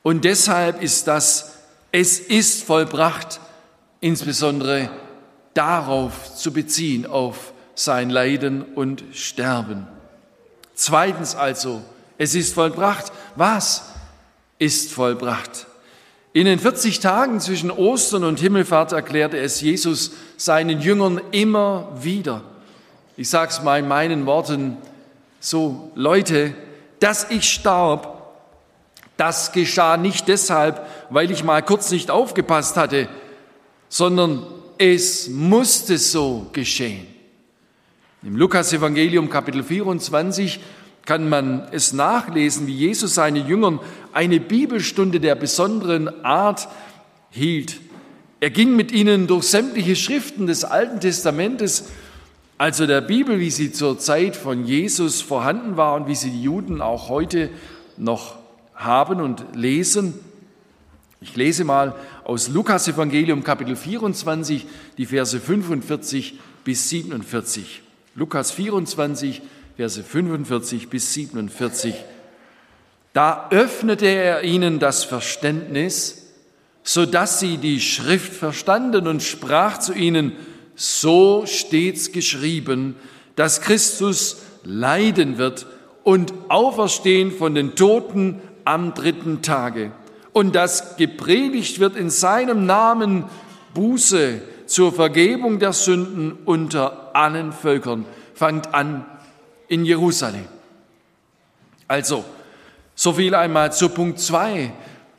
Und 0.03 0.25
deshalb 0.25 0.83
ist 0.83 1.07
das, 1.07 1.59
es 1.93 2.19
ist 2.19 2.65
vollbracht, 2.65 3.41
insbesondere 4.01 4.91
darauf 5.55 6.35
zu 6.35 6.53
beziehen, 6.53 7.07
auf 7.07 7.53
sein 7.75 8.11
Leiden 8.11 8.63
und 8.63 9.05
Sterben. 9.13 9.87
Zweitens 10.75 11.35
also, 11.35 11.83
es 12.19 12.35
ist 12.35 12.55
vollbracht. 12.55 13.13
Was 13.37 13.91
ist 14.59 14.93
vollbracht? 14.93 15.67
In 16.33 16.45
den 16.45 16.59
40 16.59 17.01
Tagen 17.01 17.41
zwischen 17.41 17.71
Ostern 17.71 18.23
und 18.25 18.39
Himmelfahrt 18.39 18.93
erklärte 18.93 19.39
es 19.39 19.61
Jesus 19.61 20.13
seinen 20.37 20.81
Jüngern 20.81 21.21
immer 21.33 21.89
wieder. 22.01 22.43
Ich 23.17 23.29
sage 23.29 23.51
es 23.51 23.63
mal 23.63 23.81
in 23.81 23.89
meinen 23.89 24.27
Worten 24.27 24.77
so, 25.41 25.91
Leute, 25.95 26.55
dass 27.01 27.31
ich 27.31 27.51
starb, 27.51 28.21
das 29.17 29.53
geschah 29.53 29.97
nicht 29.97 30.29
deshalb, 30.29 30.87
weil 31.11 31.31
ich 31.31 31.43
mal 31.43 31.63
kurz 31.63 31.91
nicht 31.91 32.11
aufgepasst 32.11 32.77
hatte, 32.77 33.09
sondern 33.89 34.47
es 34.79 35.29
musste 35.29 35.99
so 35.99 36.47
geschehen. 36.53 37.07
Im 38.23 38.37
Lukas-Evangelium 38.37 39.29
Kapitel 39.29 39.63
24 39.63 40.61
kann 41.11 41.29
man 41.29 41.67
es 41.73 41.93
nachlesen, 41.93 42.69
wie 42.69 42.73
Jesus 42.73 43.17
seine 43.17 43.41
Jüngern 43.41 43.81
eine 44.13 44.39
Bibelstunde 44.39 45.19
der 45.19 45.35
besonderen 45.35 46.25
Art 46.25 46.69
hielt. 47.31 47.81
Er 48.39 48.51
ging 48.51 48.77
mit 48.77 48.93
ihnen 48.93 49.27
durch 49.27 49.47
sämtliche 49.47 49.97
Schriften 49.97 50.47
des 50.47 50.63
Alten 50.63 51.01
Testamentes, 51.01 51.89
also 52.59 52.87
der 52.87 53.01
Bibel, 53.01 53.41
wie 53.41 53.51
sie 53.51 53.73
zur 53.73 53.99
Zeit 53.99 54.37
von 54.37 54.65
Jesus 54.65 55.21
vorhanden 55.21 55.77
war 55.77 55.97
und 55.97 56.07
wie 56.07 56.15
sie 56.15 56.31
die 56.31 56.45
Juden 56.45 56.81
auch 56.81 57.09
heute 57.09 57.51
noch 57.97 58.37
haben 58.77 59.21
und 59.21 59.45
lesen. 59.57 60.15
Ich 61.21 61.35
lese 61.35 61.65
mal 61.65 61.97
aus 62.23 62.47
Lukas 62.47 62.87
Evangelium 62.87 63.43
Kapitel 63.43 63.75
24 63.75 64.65
die 64.97 65.07
Verse 65.07 65.41
45 65.41 66.39
bis 66.63 66.89
47. 66.89 67.83
Lukas 68.15 68.53
24, 68.53 69.43
Verse 69.81 70.03
45 70.03 70.91
bis 70.91 71.15
47. 71.15 71.95
Da 73.15 73.49
öffnete 73.49 74.05
er 74.05 74.45
ihnen 74.45 74.79
das 74.79 75.05
Verständnis, 75.05 76.35
so 76.83 77.07
dass 77.07 77.41
sie 77.41 77.57
die 77.57 77.81
Schrift 77.81 78.35
verstanden 78.35 79.07
und 79.07 79.23
sprach 79.23 79.79
zu 79.79 79.95
ihnen, 79.95 80.33
so 80.77 81.45
steht's 81.47 82.13
geschrieben, 82.13 82.95
dass 83.37 83.63
Christus 83.63 84.43
leiden 84.65 85.39
wird 85.39 85.65
und 86.05 86.35
auferstehen 86.51 87.33
von 87.33 87.55
den 87.55 87.75
Toten 87.75 88.43
am 88.67 88.93
dritten 88.93 89.41
Tage 89.41 89.93
und 90.35 90.55
dass 90.55 90.99
gepredigt 90.99 91.81
wird 91.81 91.97
in 91.97 92.11
seinem 92.11 92.67
Namen 92.67 93.25
Buße 93.73 94.43
zur 94.67 94.93
Vergebung 94.93 95.59
der 95.59 95.73
Sünden 95.73 96.37
unter 96.45 97.17
allen 97.17 97.55
Völkern. 97.55 98.05
Fangt 98.35 98.75
an 98.75 99.07
in 99.71 99.85
Jerusalem. 99.85 100.47
Also, 101.87 102.25
so 102.95 103.15
viel 103.15 103.35
einmal 103.35 103.73
zu 103.73 103.89
Punkt 103.89 104.19
2. 104.21 104.73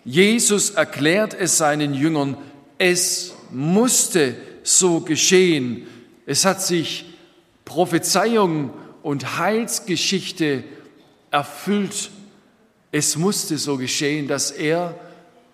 Jesus 0.04 0.72
erklärt 0.72 1.34
es 1.34 1.58
seinen 1.58 1.94
Jüngern, 1.94 2.38
es 2.78 3.34
musste 3.50 4.36
so 4.64 5.00
geschehen. 5.00 5.88
Es 6.26 6.44
hat 6.46 6.62
sich 6.62 7.06
Prophezeiung 7.64 8.72
und 9.04 9.38
Heilsgeschichte 9.38 10.64
erfüllt. 11.32 12.12
Es 12.92 13.16
musste 13.16 13.58
so 13.58 13.78
geschehen, 13.78 14.28
dass 14.28 14.52
er 14.52 14.96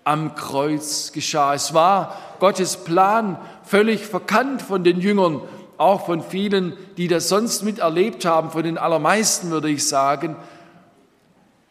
am 0.02 0.34
Kreuz 0.34 1.12
geschah. 1.12 1.54
Es 1.54 1.72
war 1.72 2.36
Gottes 2.40 2.78
Plan 2.78 3.38
völlig 3.62 4.04
verkannt 4.06 4.60
von 4.60 4.82
den 4.82 5.00
Jüngern 5.00 5.42
auch 5.78 6.06
von 6.06 6.22
vielen, 6.22 6.76
die 6.96 7.08
das 7.08 7.28
sonst 7.28 7.62
miterlebt 7.62 8.24
haben, 8.24 8.50
von 8.50 8.62
den 8.62 8.78
allermeisten 8.78 9.50
würde 9.50 9.70
ich 9.70 9.86
sagen. 9.86 10.36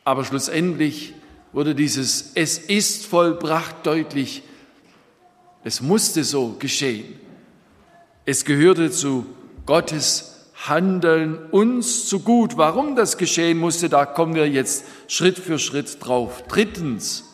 Aber 0.03 0.23
schlussendlich 0.23 1.13
wurde 1.51 1.75
dieses 1.75 2.31
Es 2.33 2.57
ist 2.57 3.05
vollbracht 3.05 3.75
deutlich. 3.83 4.43
Es 5.63 5.81
musste 5.81 6.23
so 6.23 6.55
geschehen. 6.57 7.19
Es 8.25 8.45
gehörte 8.45 8.89
zu 8.89 9.25
Gottes 9.65 10.49
Handeln 10.65 11.37
uns 11.51 12.07
zu 12.07 12.21
gut. 12.21 12.57
Warum 12.57 12.95
das 12.95 13.17
geschehen 13.17 13.57
musste, 13.57 13.89
da 13.89 14.05
kommen 14.05 14.33
wir 14.33 14.49
jetzt 14.49 14.85
Schritt 15.07 15.37
für 15.37 15.59
Schritt 15.59 15.97
drauf. 15.99 16.43
Drittens, 16.47 17.25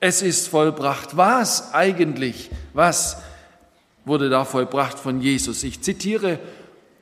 es 0.00 0.22
ist 0.22 0.48
vollbracht. 0.48 1.16
Was 1.16 1.74
eigentlich? 1.74 2.50
Was? 2.72 3.22
Wurde 4.06 4.30
da 4.30 4.44
vollbracht 4.44 4.98
von 4.98 5.20
Jesus. 5.20 5.64
Ich 5.64 5.82
zitiere 5.82 6.38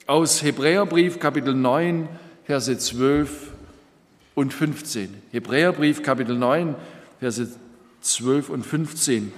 aus 0.06 0.42
Hebräerbrief 0.42 1.20
Kapitel 1.20 1.54
9, 1.54 2.08
Verse 2.44 2.76
12 2.76 3.52
und 4.34 4.52
15. 4.52 5.22
Hebräerbrief 5.30 6.02
Kapitel 6.02 6.36
9, 6.36 6.74
Verse 7.20 7.46
12 8.00 8.48
und 8.48 8.64
15. 8.64 9.32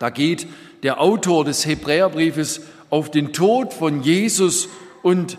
Da 0.00 0.10
geht 0.10 0.48
der 0.82 1.00
Autor 1.00 1.44
des 1.44 1.64
Hebräerbriefes 1.64 2.62
auf 2.90 3.08
den 3.10 3.32
Tod 3.32 3.72
von 3.72 4.02
Jesus 4.02 4.68
und 5.02 5.38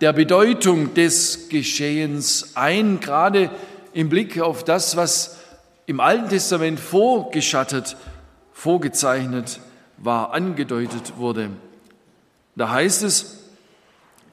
der 0.00 0.12
Bedeutung 0.12 0.94
des 0.94 1.48
Geschehens 1.48 2.52
ein, 2.54 3.00
gerade 3.00 3.50
im 3.92 4.08
Blick 4.08 4.40
auf 4.40 4.62
das, 4.62 4.96
was 4.96 5.38
im 5.86 5.98
Alten 5.98 6.28
Testament 6.28 6.78
vorgeschattet, 6.78 7.96
vorgezeichnet 8.52 9.60
war, 9.98 10.32
angedeutet 10.32 11.14
wurde. 11.16 11.50
Da 12.54 12.70
heißt 12.70 13.02
es, 13.02 13.44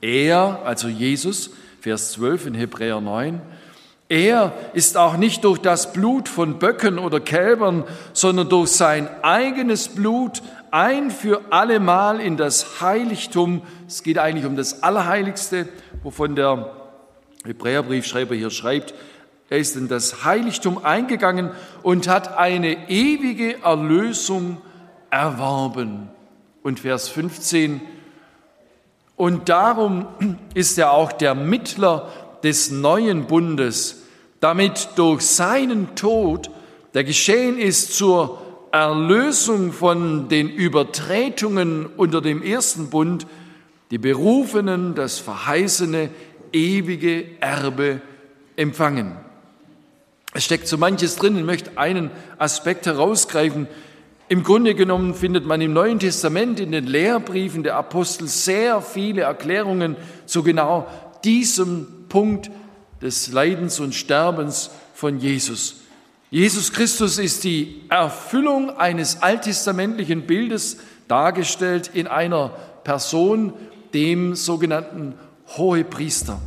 er, 0.01 0.61
also 0.65 0.87
Jesus, 0.87 1.51
Vers 1.79 2.13
12 2.13 2.47
in 2.47 2.53
Hebräer 2.55 3.01
9, 3.01 3.41
er 4.09 4.53
ist 4.73 4.97
auch 4.97 5.17
nicht 5.17 5.43
durch 5.43 5.59
das 5.59 5.93
Blut 5.93 6.29
von 6.29 6.59
Böcken 6.59 6.99
oder 6.99 7.19
Kälbern, 7.19 7.83
sondern 8.11 8.49
durch 8.49 8.71
sein 8.71 9.09
eigenes 9.23 9.87
Blut 9.87 10.41
ein 10.71 11.09
für 11.09 11.41
allemal 11.51 12.19
in 12.19 12.37
das 12.37 12.81
Heiligtum, 12.81 13.61
es 13.87 14.03
geht 14.03 14.17
eigentlich 14.17 14.45
um 14.45 14.55
das 14.55 14.83
Allerheiligste, 14.83 15.67
wovon 16.03 16.35
der 16.35 16.73
Hebräerbriefschreiber 17.45 18.35
hier 18.35 18.49
schreibt, 18.49 18.93
er 19.49 19.57
ist 19.57 19.75
in 19.75 19.87
das 19.87 20.25
Heiligtum 20.25 20.83
eingegangen 20.83 21.51
und 21.81 22.07
hat 22.07 22.37
eine 22.37 22.89
ewige 22.89 23.61
Erlösung 23.61 24.61
erworben. 25.13 26.09
Und 26.63 26.79
Vers 26.79 27.07
15, 27.07 27.81
und 29.15 29.47
darum 29.47 30.07
ist 30.55 30.77
er 30.79 30.91
auch 30.91 31.11
der 31.11 31.35
Mittler 31.35 32.09
des 32.41 32.71
neuen 32.71 33.27
Bundes, 33.27 34.03
damit 34.39 34.89
durch 34.95 35.21
seinen 35.21 35.95
Tod, 35.95 36.49
der 36.95 37.03
geschehen 37.03 37.59
ist 37.59 37.95
zur 37.95 38.41
Erlösung 38.71 39.71
von 39.71 40.29
den 40.29 40.49
Übertretungen 40.49 41.85
unter 41.85 42.21
dem 42.21 42.41
ersten 42.41 42.89
Bund 42.89 43.27
die 43.91 43.99
Berufenen 43.99 44.95
das 44.95 45.19
verheißene 45.19 46.09
ewige 46.51 47.25
Erbe 47.39 48.01
empfangen. 48.55 49.15
Es 50.33 50.45
steckt 50.45 50.67
so 50.67 50.79
manches 50.79 51.17
drin. 51.17 51.37
Ich 51.37 51.43
möchte 51.43 51.77
einen 51.77 52.09
Aspekt 52.39 52.87
herausgreifen. 52.87 53.67
Im 54.29 54.43
Grunde 54.43 54.73
genommen 54.73 55.13
findet 55.13 55.45
man 55.45 55.59
im 55.59 55.73
Neuen 55.73 55.99
Testament 55.99 56.59
in 56.59 56.71
den 56.71 56.87
Lehrbriefen 56.87 57.63
der 57.63 57.75
Apostel 57.75 58.27
sehr 58.27 58.81
viele 58.81 59.23
Erklärungen 59.23 59.97
zu 60.25 60.43
genau 60.43 60.87
diesem 61.23 62.05
Punkt 62.07 62.49
des 63.01 63.31
Leidens 63.31 63.79
und 63.79 63.93
Sterbens 63.93 64.71
von 64.93 65.19
Jesus. 65.19 65.81
Jesus 66.31 66.71
Christus 66.71 67.19
ist 67.19 67.43
die 67.43 67.81
Erfüllung 67.89 68.77
eines 68.77 69.21
alttestamentlichen 69.21 70.25
Bildes 70.25 70.77
dargestellt 71.07 71.91
in 71.93 72.07
einer 72.07 72.51
Person, 72.83 73.53
dem 73.93 74.35
sogenannten 74.35 75.15
Hohepriester. 75.57 76.39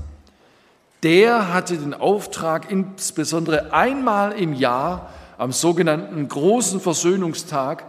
Der 1.03 1.53
hatte 1.53 1.77
den 1.77 1.95
Auftrag, 1.95 2.71
insbesondere 2.71 3.73
einmal 3.73 4.33
im 4.33 4.55
Jahr 4.55 5.11
am 5.39 5.53
sogenannten 5.53 6.29
großen 6.29 6.81
Versöhnungstag 6.81 7.85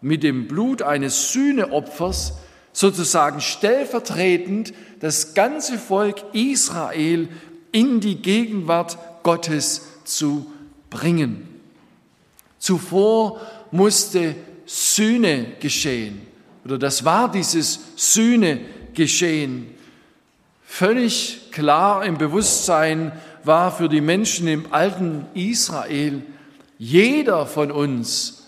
mit 0.00 0.22
dem 0.22 0.48
Blut 0.48 0.82
eines 0.82 1.32
Sühneopfers 1.32 2.34
sozusagen 2.72 3.40
stellvertretend 3.40 4.72
das 5.00 5.34
ganze 5.34 5.78
Volk 5.78 6.22
Israel 6.32 7.28
in 7.72 8.00
die 8.00 8.16
Gegenwart 8.16 8.98
Gottes 9.22 9.82
zu 10.04 10.46
bringen. 10.88 11.48
Zuvor 12.58 13.40
musste 13.70 14.34
Sühne 14.66 15.46
geschehen, 15.60 16.20
oder 16.64 16.78
das 16.78 17.04
war 17.04 17.30
dieses 17.30 17.80
Sühne 17.96 18.60
geschehen. 18.94 19.66
Völlig 20.64 21.50
klar 21.50 22.04
im 22.04 22.18
Bewusstsein 22.18 23.12
war 23.44 23.72
für 23.72 23.88
die 23.88 24.00
Menschen 24.00 24.46
im 24.46 24.72
alten 24.72 25.26
Israel, 25.34 26.22
jeder 26.80 27.44
von 27.44 27.70
uns, 27.70 28.46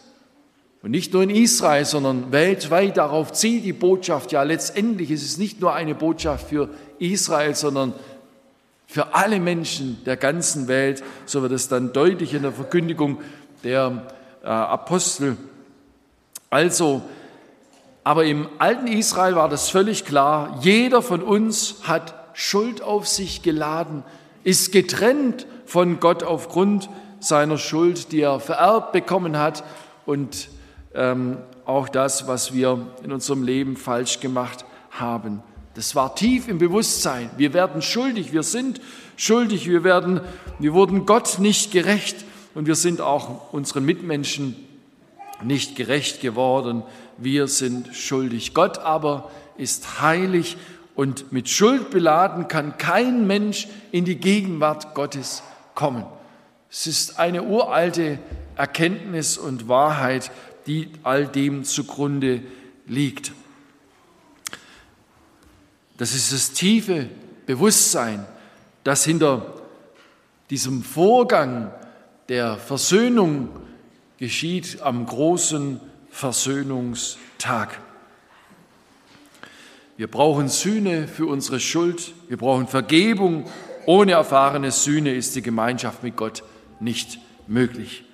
und 0.82 0.90
nicht 0.90 1.12
nur 1.12 1.22
in 1.22 1.28
Israel, 1.28 1.84
sondern 1.84 2.32
weltweit, 2.32 2.96
darauf 2.96 3.32
zielt 3.32 3.62
die 3.62 3.74
Botschaft 3.74 4.32
ja 4.32 4.42
letztendlich. 4.42 5.10
ist 5.10 5.22
Es 5.22 5.36
nicht 5.36 5.60
nur 5.60 5.74
eine 5.74 5.94
Botschaft 5.94 6.48
für 6.48 6.70
Israel, 6.98 7.54
sondern 7.54 7.92
für 8.86 9.14
alle 9.14 9.38
Menschen 9.38 10.02
der 10.06 10.16
ganzen 10.16 10.66
Welt. 10.66 11.04
So 11.26 11.42
wird 11.42 11.52
es 11.52 11.68
dann 11.68 11.92
deutlich 11.92 12.32
in 12.32 12.42
der 12.42 12.52
Verkündigung 12.52 13.20
der 13.64 14.06
äh, 14.42 14.46
Apostel. 14.46 15.36
Also, 16.48 17.02
aber 18.02 18.24
im 18.24 18.48
alten 18.58 18.86
Israel 18.86 19.36
war 19.36 19.50
das 19.50 19.68
völlig 19.68 20.06
klar. 20.06 20.58
Jeder 20.62 21.02
von 21.02 21.22
uns 21.22 21.82
hat 21.82 22.14
Schuld 22.32 22.80
auf 22.80 23.06
sich 23.06 23.42
geladen, 23.42 24.04
ist 24.42 24.72
getrennt 24.72 25.46
von 25.66 26.00
Gott 26.00 26.22
aufgrund 26.22 26.88
seiner 27.24 27.58
Schuld, 27.58 28.12
die 28.12 28.20
er 28.20 28.40
vererbt 28.40 28.92
bekommen 28.92 29.38
hat 29.38 29.64
und 30.06 30.48
ähm, 30.94 31.38
auch 31.64 31.88
das, 31.88 32.26
was 32.26 32.52
wir 32.52 32.86
in 33.02 33.12
unserem 33.12 33.42
Leben 33.42 33.76
falsch 33.76 34.20
gemacht 34.20 34.64
haben. 34.90 35.42
Das 35.74 35.94
war 35.94 36.14
tief 36.14 36.48
im 36.48 36.58
Bewusstsein. 36.58 37.30
Wir 37.36 37.54
werden 37.54 37.80
schuldig, 37.80 38.32
wir 38.32 38.42
sind 38.42 38.80
schuldig, 39.16 39.68
wir 39.68 39.84
werden, 39.84 40.20
wir 40.58 40.74
wurden 40.74 41.06
Gott 41.06 41.38
nicht 41.38 41.72
gerecht 41.72 42.16
und 42.54 42.66
wir 42.66 42.74
sind 42.74 43.00
auch 43.00 43.52
unseren 43.52 43.84
Mitmenschen 43.84 44.56
nicht 45.42 45.76
gerecht 45.76 46.20
geworden. 46.20 46.82
Wir 47.16 47.48
sind 47.48 47.94
schuldig. 47.94 48.52
Gott 48.52 48.78
aber 48.78 49.30
ist 49.56 50.02
heilig 50.02 50.56
und 50.94 51.32
mit 51.32 51.48
Schuld 51.48 51.90
beladen 51.90 52.48
kann 52.48 52.76
kein 52.76 53.26
Mensch 53.26 53.68
in 53.92 54.04
die 54.04 54.16
Gegenwart 54.16 54.94
Gottes 54.94 55.42
kommen. 55.74 56.04
Es 56.72 56.86
ist 56.86 57.18
eine 57.18 57.42
uralte 57.42 58.18
Erkenntnis 58.56 59.36
und 59.36 59.68
Wahrheit, 59.68 60.30
die 60.66 60.88
all 61.02 61.26
dem 61.26 61.64
zugrunde 61.64 62.42
liegt. 62.86 63.32
Das 65.98 66.14
ist 66.14 66.32
das 66.32 66.52
tiefe 66.52 67.10
Bewusstsein, 67.44 68.24
das 68.84 69.04
hinter 69.04 69.52
diesem 70.48 70.82
Vorgang 70.82 71.70
der 72.30 72.56
Versöhnung 72.56 73.50
geschieht 74.16 74.80
am 74.80 75.04
großen 75.04 75.78
Versöhnungstag. 76.10 77.78
Wir 79.98 80.10
brauchen 80.10 80.48
Sühne 80.48 81.06
für 81.06 81.26
unsere 81.26 81.60
Schuld, 81.60 82.14
wir 82.28 82.38
brauchen 82.38 82.66
Vergebung. 82.66 83.44
Ohne 83.84 84.12
erfahrene 84.12 84.70
Sühne 84.70 85.14
ist 85.14 85.36
die 85.36 85.42
Gemeinschaft 85.42 86.02
mit 86.02 86.16
Gott 86.16 86.42
nicht 86.82 87.18
möglich. 87.46 88.04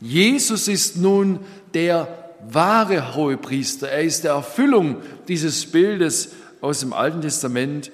Jesus 0.00 0.68
ist 0.68 0.96
nun 0.96 1.40
der 1.74 2.08
wahre 2.48 3.14
Hohepriester. 3.14 3.88
Er 3.88 4.02
ist 4.02 4.24
der 4.24 4.32
Erfüllung 4.32 4.96
dieses 5.26 5.66
Bildes 5.66 6.30
aus 6.60 6.80
dem 6.80 6.92
Alten 6.92 7.20
Testament. 7.20 7.90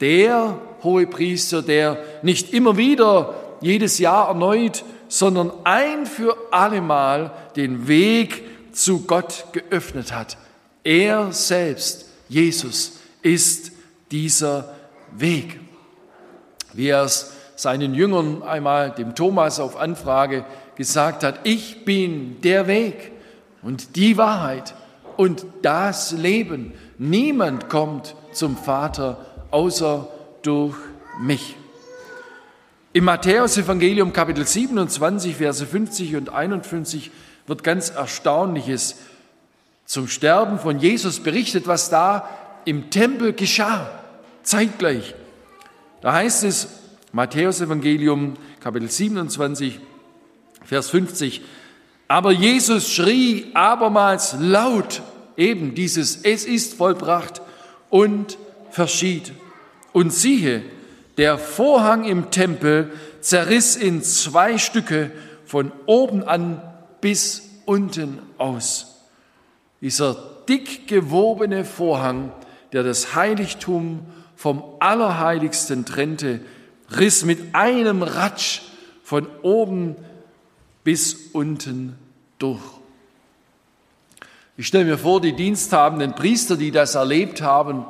Der 0.00 0.58
Hohepriester, 0.82 1.62
der 1.62 2.02
nicht 2.22 2.52
immer 2.52 2.76
wieder 2.76 3.34
jedes 3.60 3.98
Jahr 3.98 4.28
erneut, 4.28 4.84
sondern 5.08 5.52
ein 5.64 6.06
für 6.06 6.36
allemal 6.50 7.32
den 7.54 7.88
Weg 7.88 8.42
zu 8.72 9.02
Gott 9.06 9.46
geöffnet 9.52 10.12
hat. 10.12 10.36
Er 10.82 11.32
selbst, 11.32 12.06
Jesus, 12.28 12.98
ist 13.22 13.72
dieser 14.10 14.74
Weg. 15.16 15.60
Wie 16.72 16.88
er 16.88 17.04
es 17.04 17.32
seinen 17.56 17.94
Jüngern 17.94 18.42
einmal, 18.42 18.90
dem 18.90 19.14
Thomas 19.14 19.58
auf 19.58 19.76
Anfrage, 19.76 20.44
gesagt 20.76 21.24
hat, 21.24 21.40
ich 21.44 21.84
bin 21.84 22.40
der 22.42 22.66
Weg 22.66 23.12
und 23.62 23.96
die 23.96 24.16
Wahrheit 24.16 24.74
und 25.16 25.46
das 25.62 26.12
Leben. 26.12 26.72
Niemand 26.98 27.68
kommt 27.68 28.14
zum 28.32 28.56
Vater 28.56 29.18
außer 29.50 30.06
durch 30.42 30.76
mich. 31.20 31.56
Im 32.92 33.04
Matthäus-Evangelium 33.04 34.12
Kapitel 34.12 34.46
27, 34.46 35.36
Verse 35.36 35.66
50 35.66 36.16
und 36.16 36.30
51 36.30 37.10
wird 37.46 37.64
ganz 37.64 37.90
Erstaunliches 37.90 38.96
zum 39.84 40.08
Sterben 40.08 40.58
von 40.58 40.78
Jesus 40.78 41.20
berichtet, 41.20 41.66
was 41.66 41.90
da 41.90 42.28
im 42.64 42.90
Tempel 42.90 43.32
geschah, 43.32 43.90
zeitgleich. 44.42 45.14
Da 46.00 46.12
heißt 46.12 46.44
es, 46.44 46.68
Matthäus-Evangelium 47.16 48.34
Kapitel 48.60 48.90
27, 48.90 49.80
Vers 50.66 50.90
50. 50.90 51.40
Aber 52.08 52.30
Jesus 52.30 52.92
schrie 52.92 53.46
abermals 53.54 54.36
laut 54.38 55.00
eben 55.38 55.74
dieses 55.74 56.16
Es 56.24 56.44
ist 56.44 56.74
vollbracht 56.74 57.40
und 57.88 58.36
verschied. 58.70 59.32
Und 59.94 60.12
siehe, 60.12 60.62
der 61.16 61.38
Vorhang 61.38 62.04
im 62.04 62.30
Tempel 62.30 62.92
zerriss 63.22 63.76
in 63.76 64.02
zwei 64.02 64.58
Stücke 64.58 65.10
von 65.46 65.72
oben 65.86 66.22
an 66.22 66.60
bis 67.00 67.48
unten 67.64 68.18
aus. 68.36 69.06
Dieser 69.80 70.18
dick 70.50 70.86
gewobene 70.86 71.64
Vorhang, 71.64 72.30
der 72.74 72.82
das 72.82 73.14
Heiligtum 73.14 74.00
vom 74.34 74.62
Allerheiligsten 74.80 75.86
trennte, 75.86 76.40
riss 76.90 77.24
mit 77.24 77.54
einem 77.54 78.02
Ratsch 78.02 78.60
von 79.02 79.26
oben 79.42 79.96
bis 80.84 81.30
unten 81.32 81.96
durch. 82.38 82.62
Ich 84.56 84.68
stelle 84.68 84.84
mir 84.84 84.98
vor, 84.98 85.20
die 85.20 85.34
diensthabenden 85.34 86.14
Priester, 86.14 86.56
die 86.56 86.70
das 86.70 86.94
erlebt 86.94 87.42
haben, 87.42 87.84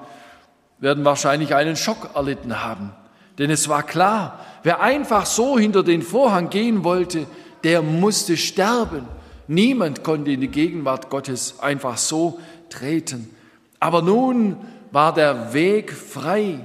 werden 0.79 1.05
wahrscheinlich 1.05 1.55
einen 1.55 1.77
Schock 1.77 2.11
erlitten 2.15 2.63
haben. 2.63 2.93
Denn 3.39 3.51
es 3.51 3.69
war 3.69 3.83
klar, 3.83 4.41
wer 4.63 4.81
einfach 4.81 5.27
so 5.27 5.59
hinter 5.59 5.83
den 5.83 6.03
Vorhang 6.03 6.51
gehen 6.51 6.85
wollte, 6.85 7.27
der 7.65 7.83
musste 7.83 8.37
sterben. 8.37 9.07
Niemand 9.47 10.03
konnte 10.03 10.33
in 10.33 10.41
die 10.41 10.49
Gegenwart 10.49 11.09
Gottes 11.09 11.61
einfach 11.61 11.99
so 11.99 12.41
treten. 12.69 13.31
Aber 13.79 14.03
nun 14.03 14.57
war 14.91 15.15
der 15.15 15.53
Weg 15.53 15.93
frei, 15.93 16.61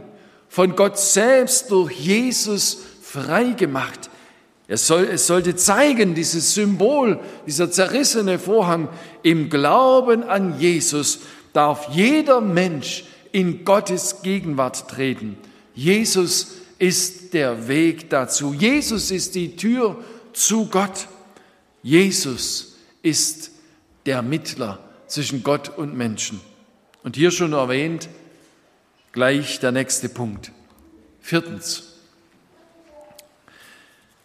von 0.52 0.76
Gott 0.76 1.00
selbst 1.00 1.72
durch 1.72 1.94
Jesus 1.94 2.78
frei 3.02 3.52
gemacht. 3.52 4.10
Es, 4.68 4.86
soll, 4.86 5.08
es 5.10 5.26
sollte 5.26 5.56
zeigen, 5.56 6.14
dieses 6.14 6.54
Symbol, 6.54 7.22
dieser 7.48 7.72
zerrissene 7.72 8.38
Vorhang, 8.38 8.90
im 9.24 9.50
Glauben 9.50 10.26
an 10.26 10.60
Jesus 10.60 11.20
darf 11.54 11.88
jeder 11.94 12.42
Mensch 12.42 13.06
in 13.32 13.64
Gottes 13.64 14.24
Gegenwart 14.24 14.90
treten. 14.90 15.38
Jesus 15.74 16.56
ist 16.80 17.34
der 17.34 17.70
Weg 17.70 18.10
dazu. 18.10 18.54
Jesus 18.54 19.10
ist 19.10 19.36
die 19.36 19.56
Tür 19.56 20.04
zu 20.34 20.66
Gott. 20.66 21.08
Jesus 21.82 22.76
ist 23.02 23.52
der 24.06 24.22
Mittler 24.22 24.80
zwischen 25.08 25.44
Gott 25.44 25.78
und 25.78 25.96
Menschen. 25.96 26.42
Und 27.04 27.16
hier 27.16 27.32
schon 27.32 27.54
erwähnt, 27.54 28.10
gleich 29.12 29.60
der 29.60 29.72
nächste 29.72 30.10
Punkt. 30.10 30.52
Viertens. 31.20 31.84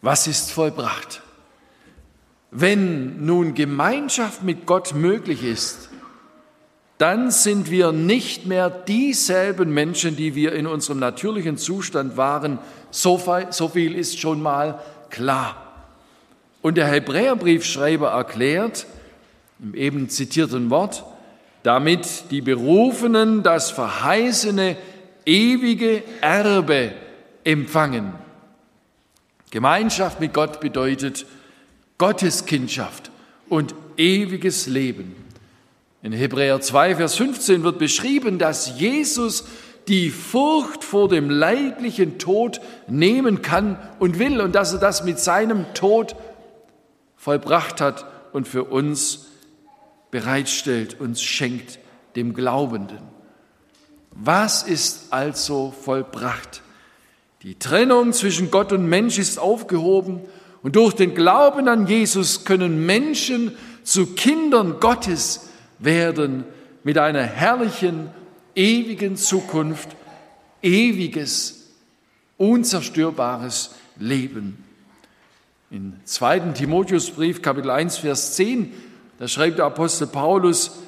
Was 0.02 0.26
ist 0.26 0.52
vollbracht? 0.52 1.22
Wenn 2.50 3.26
nun 3.26 3.54
Gemeinschaft 3.54 4.42
mit 4.42 4.66
Gott 4.66 4.94
möglich 4.94 5.42
ist, 5.42 5.90
dann 6.98 7.30
sind 7.30 7.70
wir 7.70 7.92
nicht 7.92 8.46
mehr 8.46 8.70
dieselben 8.70 9.74
Menschen, 9.74 10.16
die 10.16 10.34
wir 10.34 10.54
in 10.54 10.66
unserem 10.66 10.98
natürlichen 10.98 11.58
Zustand 11.58 12.16
waren. 12.16 12.58
So 12.90 13.18
viel 13.18 13.94
ist 13.94 14.18
schon 14.18 14.40
mal 14.40 14.80
klar. 15.10 15.62
Und 16.62 16.76
der 16.76 16.86
Hebräerbriefschreiber 16.86 18.10
erklärt 18.10 18.86
im 19.58 19.74
eben 19.74 20.08
zitierten 20.08 20.70
Wort, 20.70 21.04
damit 21.66 22.30
die 22.30 22.42
Berufenen 22.42 23.42
das 23.42 23.72
verheißene 23.72 24.76
ewige 25.24 26.04
Erbe 26.20 26.92
empfangen. 27.42 28.12
Gemeinschaft 29.50 30.20
mit 30.20 30.32
Gott 30.32 30.60
bedeutet 30.60 31.26
Gotteskindschaft 31.98 33.10
und 33.48 33.74
ewiges 33.96 34.68
Leben. 34.68 35.16
In 36.04 36.12
Hebräer 36.12 36.60
2, 36.60 36.94
Vers 36.94 37.16
15 37.16 37.64
wird 37.64 37.80
beschrieben, 37.80 38.38
dass 38.38 38.78
Jesus 38.78 39.48
die 39.88 40.10
Furcht 40.10 40.84
vor 40.84 41.08
dem 41.08 41.30
leidlichen 41.30 42.18
Tod 42.18 42.60
nehmen 42.86 43.42
kann 43.42 43.76
und 43.98 44.20
will 44.20 44.40
und 44.40 44.54
dass 44.54 44.72
er 44.72 44.78
das 44.78 45.02
mit 45.02 45.18
seinem 45.18 45.66
Tod 45.74 46.14
vollbracht 47.16 47.80
hat 47.80 48.06
und 48.32 48.46
für 48.46 48.62
uns 48.62 49.25
bereitstellt, 50.10 51.00
uns 51.00 51.22
schenkt, 51.22 51.78
dem 52.14 52.34
Glaubenden. 52.34 53.00
Was 54.10 54.62
ist 54.62 55.12
also 55.12 55.74
vollbracht? 55.82 56.62
Die 57.42 57.58
Trennung 57.58 58.12
zwischen 58.12 58.50
Gott 58.50 58.72
und 58.72 58.88
Mensch 58.88 59.18
ist 59.18 59.38
aufgehoben 59.38 60.20
und 60.62 60.74
durch 60.76 60.94
den 60.94 61.14
Glauben 61.14 61.68
an 61.68 61.86
Jesus 61.86 62.44
können 62.44 62.86
Menschen 62.86 63.52
zu 63.84 64.14
Kindern 64.14 64.80
Gottes 64.80 65.48
werden 65.78 66.44
mit 66.82 66.98
einer 66.98 67.22
herrlichen, 67.22 68.10
ewigen 68.54 69.16
Zukunft, 69.16 69.90
ewiges, 70.62 71.68
unzerstörbares 72.38 73.74
Leben. 73.98 74.64
In 75.70 76.00
2. 76.04 76.52
Timotheusbrief, 76.52 77.42
Kapitel 77.42 77.70
1, 77.70 77.98
Vers 77.98 78.34
10, 78.34 78.72
da 79.18 79.28
schreibt 79.28 79.58
der 79.58 79.66
Apostel 79.66 80.06
Paulus 80.06 80.78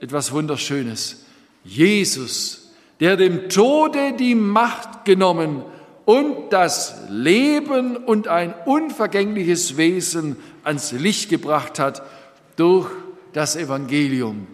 etwas 0.00 0.32
Wunderschönes. 0.32 1.24
Jesus, 1.64 2.70
der 3.00 3.16
dem 3.16 3.48
Tode 3.48 4.14
die 4.18 4.34
Macht 4.34 5.04
genommen 5.04 5.62
und 6.04 6.50
das 6.50 6.94
Leben 7.08 7.96
und 7.96 8.28
ein 8.28 8.54
unvergängliches 8.64 9.76
Wesen 9.76 10.36
ans 10.62 10.92
Licht 10.92 11.28
gebracht 11.28 11.78
hat 11.78 12.02
durch 12.56 12.88
das 13.32 13.56
Evangelium. 13.56 14.46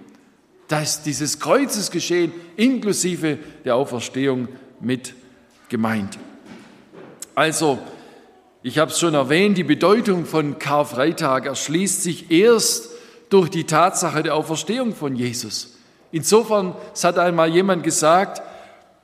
dass 0.73 1.03
dieses 1.03 1.39
Kreuzesgeschehen 1.39 2.33
inklusive 2.57 3.39
der 3.63 3.77
Auferstehung 3.77 4.49
mit 4.81 5.13
gemeint. 5.69 6.19
Also, 7.35 7.79
ich 8.63 8.79
habe 8.79 8.91
es 8.91 8.99
schon 8.99 9.13
erwähnt, 9.13 9.59
die 9.59 9.65
Bedeutung 9.65 10.25
von 10.25 10.59
Karfreitag 10.59 11.45
erschließt 11.45 12.03
sich 12.03 12.31
erst 12.31 12.89
durch 13.33 13.49
die 13.49 13.65
Tatsache 13.65 14.23
der 14.23 14.35
Auferstehung 14.35 14.95
von 14.95 15.17
Jesus. 15.17 15.79
Insofern, 16.11 16.75
es 16.93 17.03
hat 17.03 17.19
einmal 17.19 17.49
jemand 17.49 17.83
gesagt, 17.83 18.43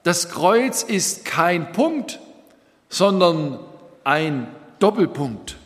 das 0.03 0.29
Kreuz 0.29 0.83
ist 0.83 1.25
kein 1.25 1.73
Punkt, 1.73 2.21
sondern 2.91 3.59
ein 4.05 4.49
Doppelpunkt. 4.81 5.57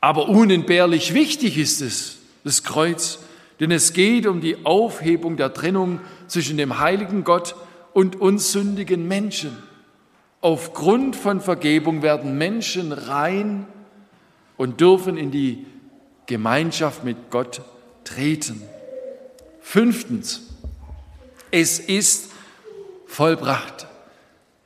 Aber 0.00 0.28
unentbehrlich 0.28 1.14
wichtig 1.14 1.56
ist 1.56 1.80
es, 1.80 2.18
das 2.42 2.64
Kreuz, 2.64 3.20
denn 3.60 3.70
es 3.70 3.92
geht 3.92 4.26
um 4.26 4.40
die 4.40 4.66
Aufhebung 4.66 5.36
der 5.36 5.54
Trennung 5.54 6.00
zwischen 6.26 6.56
dem 6.56 6.80
heiligen 6.80 7.22
Gott 7.22 7.54
und 7.92 8.20
uns 8.20 8.50
sündigen 8.50 9.06
Menschen. 9.06 9.56
Aufgrund 10.40 11.14
von 11.14 11.40
Vergebung 11.40 12.02
werden 12.02 12.36
Menschen 12.36 12.90
rein 12.92 13.66
und 14.56 14.80
dürfen 14.80 15.16
in 15.16 15.30
die 15.30 15.64
Gemeinschaft 16.26 17.04
mit 17.04 17.30
Gott 17.30 17.62
treten. 18.04 18.62
Fünftens, 19.60 20.42
es 21.50 21.78
ist 21.78 22.30
vollbracht. 23.06 23.86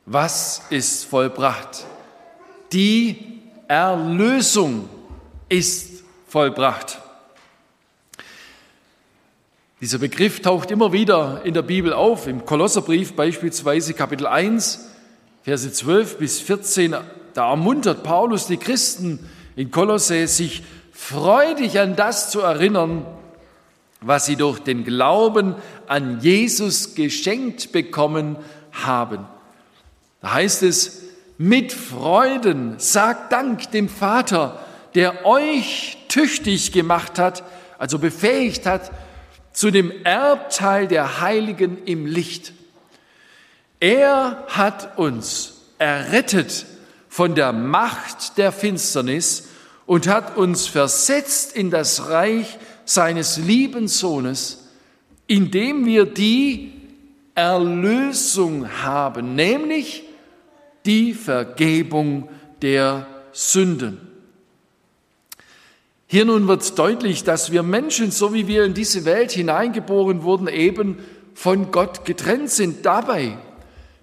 Was 0.05 0.63
ist 0.69 1.05
vollbracht? 1.05 1.85
Die 2.71 3.41
Erlösung 3.67 4.89
ist 5.47 6.03
vollbracht. 6.27 6.99
Dieser 9.81 9.97
Begriff 9.97 10.41
taucht 10.41 10.71
immer 10.71 10.91
wieder 10.91 11.41
in 11.45 11.53
der 11.53 11.61
Bibel 11.61 11.93
auf, 11.93 12.27
im 12.27 12.45
Kolosserbrief 12.45 13.13
beispielsweise 13.13 13.93
Kapitel 13.93 14.27
1, 14.27 14.89
Verse 15.43 15.71
12 15.71 16.17
bis 16.17 16.39
14. 16.41 16.95
Da 17.33 17.49
ermuntert 17.49 18.03
Paulus 18.03 18.47
die 18.47 18.57
Christen 18.57 19.19
in 19.55 19.71
Kolosse, 19.71 20.27
sich 20.27 20.63
freudig 20.99 21.79
an 21.79 21.95
das 21.95 22.29
zu 22.29 22.41
erinnern, 22.41 23.05
was 24.01 24.25
sie 24.25 24.35
durch 24.35 24.59
den 24.59 24.83
Glauben 24.83 25.55
an 25.87 26.19
Jesus 26.19 26.93
geschenkt 26.93 27.71
bekommen 27.71 28.35
haben. 28.71 29.25
Da 30.21 30.33
heißt 30.33 30.61
es, 30.61 31.03
mit 31.37 31.71
Freuden 31.71 32.75
sagt 32.77 33.31
Dank 33.31 33.71
dem 33.71 33.89
Vater, 33.89 34.59
der 34.93 35.25
euch 35.25 35.97
tüchtig 36.09 36.73
gemacht 36.73 37.17
hat, 37.17 37.43
also 37.79 37.97
befähigt 37.97 38.65
hat, 38.65 38.91
zu 39.53 39.71
dem 39.71 39.91
Erbteil 40.03 40.87
der 40.87 41.21
Heiligen 41.21 41.83
im 41.85 42.05
Licht. 42.05 42.53
Er 43.79 44.45
hat 44.49 44.97
uns 44.97 45.61
errettet 45.79 46.65
von 47.07 47.35
der 47.35 47.53
Macht 47.53 48.37
der 48.37 48.51
Finsternis 48.51 49.48
und 49.89 50.07
hat 50.07 50.37
uns 50.37 50.67
versetzt 50.67 51.55
in 51.55 51.71
das 51.71 52.09
Reich 52.09 52.59
seines 52.85 53.37
lieben 53.39 53.87
Sohnes, 53.87 54.69
indem 55.25 55.83
wir 55.87 56.05
die 56.05 56.73
Erlösung 57.33 58.69
haben, 58.83 59.33
nämlich 59.33 60.03
die 60.85 61.15
Vergebung 61.15 62.29
der 62.61 63.07
Sünden. 63.31 63.97
Hier 66.05 66.25
nun 66.25 66.47
wird 66.47 66.77
deutlich, 66.77 67.23
dass 67.23 67.51
wir 67.51 67.63
Menschen, 67.63 68.11
so 68.11 68.31
wie 68.31 68.47
wir 68.47 68.65
in 68.65 68.75
diese 68.75 69.05
Welt 69.05 69.31
hineingeboren 69.31 70.21
wurden, 70.21 70.47
eben 70.47 70.99
von 71.33 71.71
Gott 71.71 72.05
getrennt 72.05 72.51
sind. 72.51 72.85
Dabei 72.85 73.39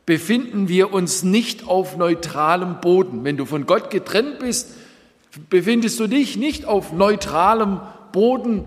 befinden 0.05 0.69
wir 0.69 0.93
uns 0.93 1.23
nicht 1.23 1.69
auf 1.69 1.97
neutralem 1.97 2.81
Boden. 2.81 3.23
Wenn 3.23 3.37
du 3.37 3.45
von 3.45 3.67
Gott 3.67 3.91
getrennt 3.91 4.41
bist, 4.41 4.71
befindest 5.51 5.99
du 6.01 6.07
dich 6.07 6.37
nicht 6.37 6.65
auf 6.65 6.93
neutralem 6.93 7.81
Boden 8.13 8.65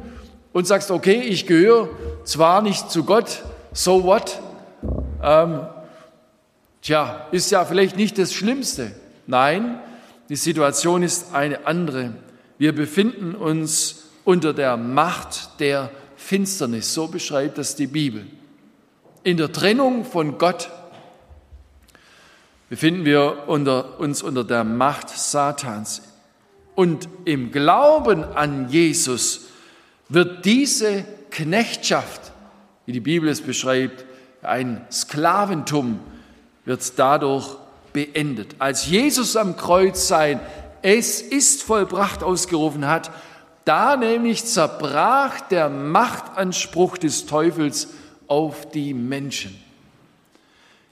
und 0.53 0.67
sagst, 0.67 0.91
okay, 0.91 1.21
ich 1.21 1.47
gehöre 1.47 1.89
zwar 2.23 2.61
nicht 2.61 2.91
zu 2.91 3.03
Gott, 3.03 3.43
so 3.71 4.03
what? 4.03 4.39
Ähm, 5.21 5.61
tja, 6.81 7.27
ist 7.31 7.51
ja 7.51 7.65
vielleicht 7.65 7.97
nicht 7.97 8.17
das 8.17 8.33
Schlimmste. 8.33 8.91
Nein, 9.27 9.79
die 10.29 10.35
Situation 10.35 11.03
ist 11.03 11.33
eine 11.33 11.65
andere. 11.65 12.13
Wir 12.57 12.73
befinden 12.73 13.35
uns 13.35 14.09
unter 14.23 14.53
der 14.53 14.77
Macht 14.77 15.59
der 15.59 15.91
Finsternis, 16.15 16.93
so 16.93 17.07
beschreibt 17.07 17.57
das 17.57 17.75
die 17.75 17.87
Bibel. 17.87 18.25
In 19.23 19.37
der 19.37 19.51
Trennung 19.51 20.05
von 20.05 20.37
Gott 20.37 20.69
befinden 22.69 23.05
wir 23.05 23.45
unter, 23.47 23.99
uns 23.99 24.21
unter 24.21 24.43
der 24.43 24.63
Macht 24.63 25.09
Satans. 25.09 26.01
Und 26.79 27.09
im 27.25 27.51
Glauben 27.51 28.23
an 28.23 28.69
Jesus 28.69 29.47
wird 30.07 30.45
diese 30.45 31.03
Knechtschaft, 31.29 32.31
wie 32.85 32.93
die 32.93 33.01
Bibel 33.01 33.27
es 33.27 33.41
beschreibt, 33.41 34.05
ein 34.43 34.87
Sklaventum, 34.89 35.99
wird 36.63 36.97
dadurch 36.97 37.57
beendet. 37.91 38.55
Als 38.59 38.87
Jesus 38.87 39.35
am 39.35 39.57
Kreuz 39.57 40.07
sein 40.07 40.39
es 40.81 41.21
ist 41.21 41.63
vollbracht 41.63 42.23
ausgerufen 42.23 42.87
hat, 42.87 43.11
da 43.65 43.97
nämlich 43.97 44.45
zerbrach 44.45 45.41
der 45.49 45.67
Machtanspruch 45.67 46.97
des 46.97 47.25
Teufels 47.25 47.89
auf 48.27 48.71
die 48.71 48.93
Menschen. 48.93 49.61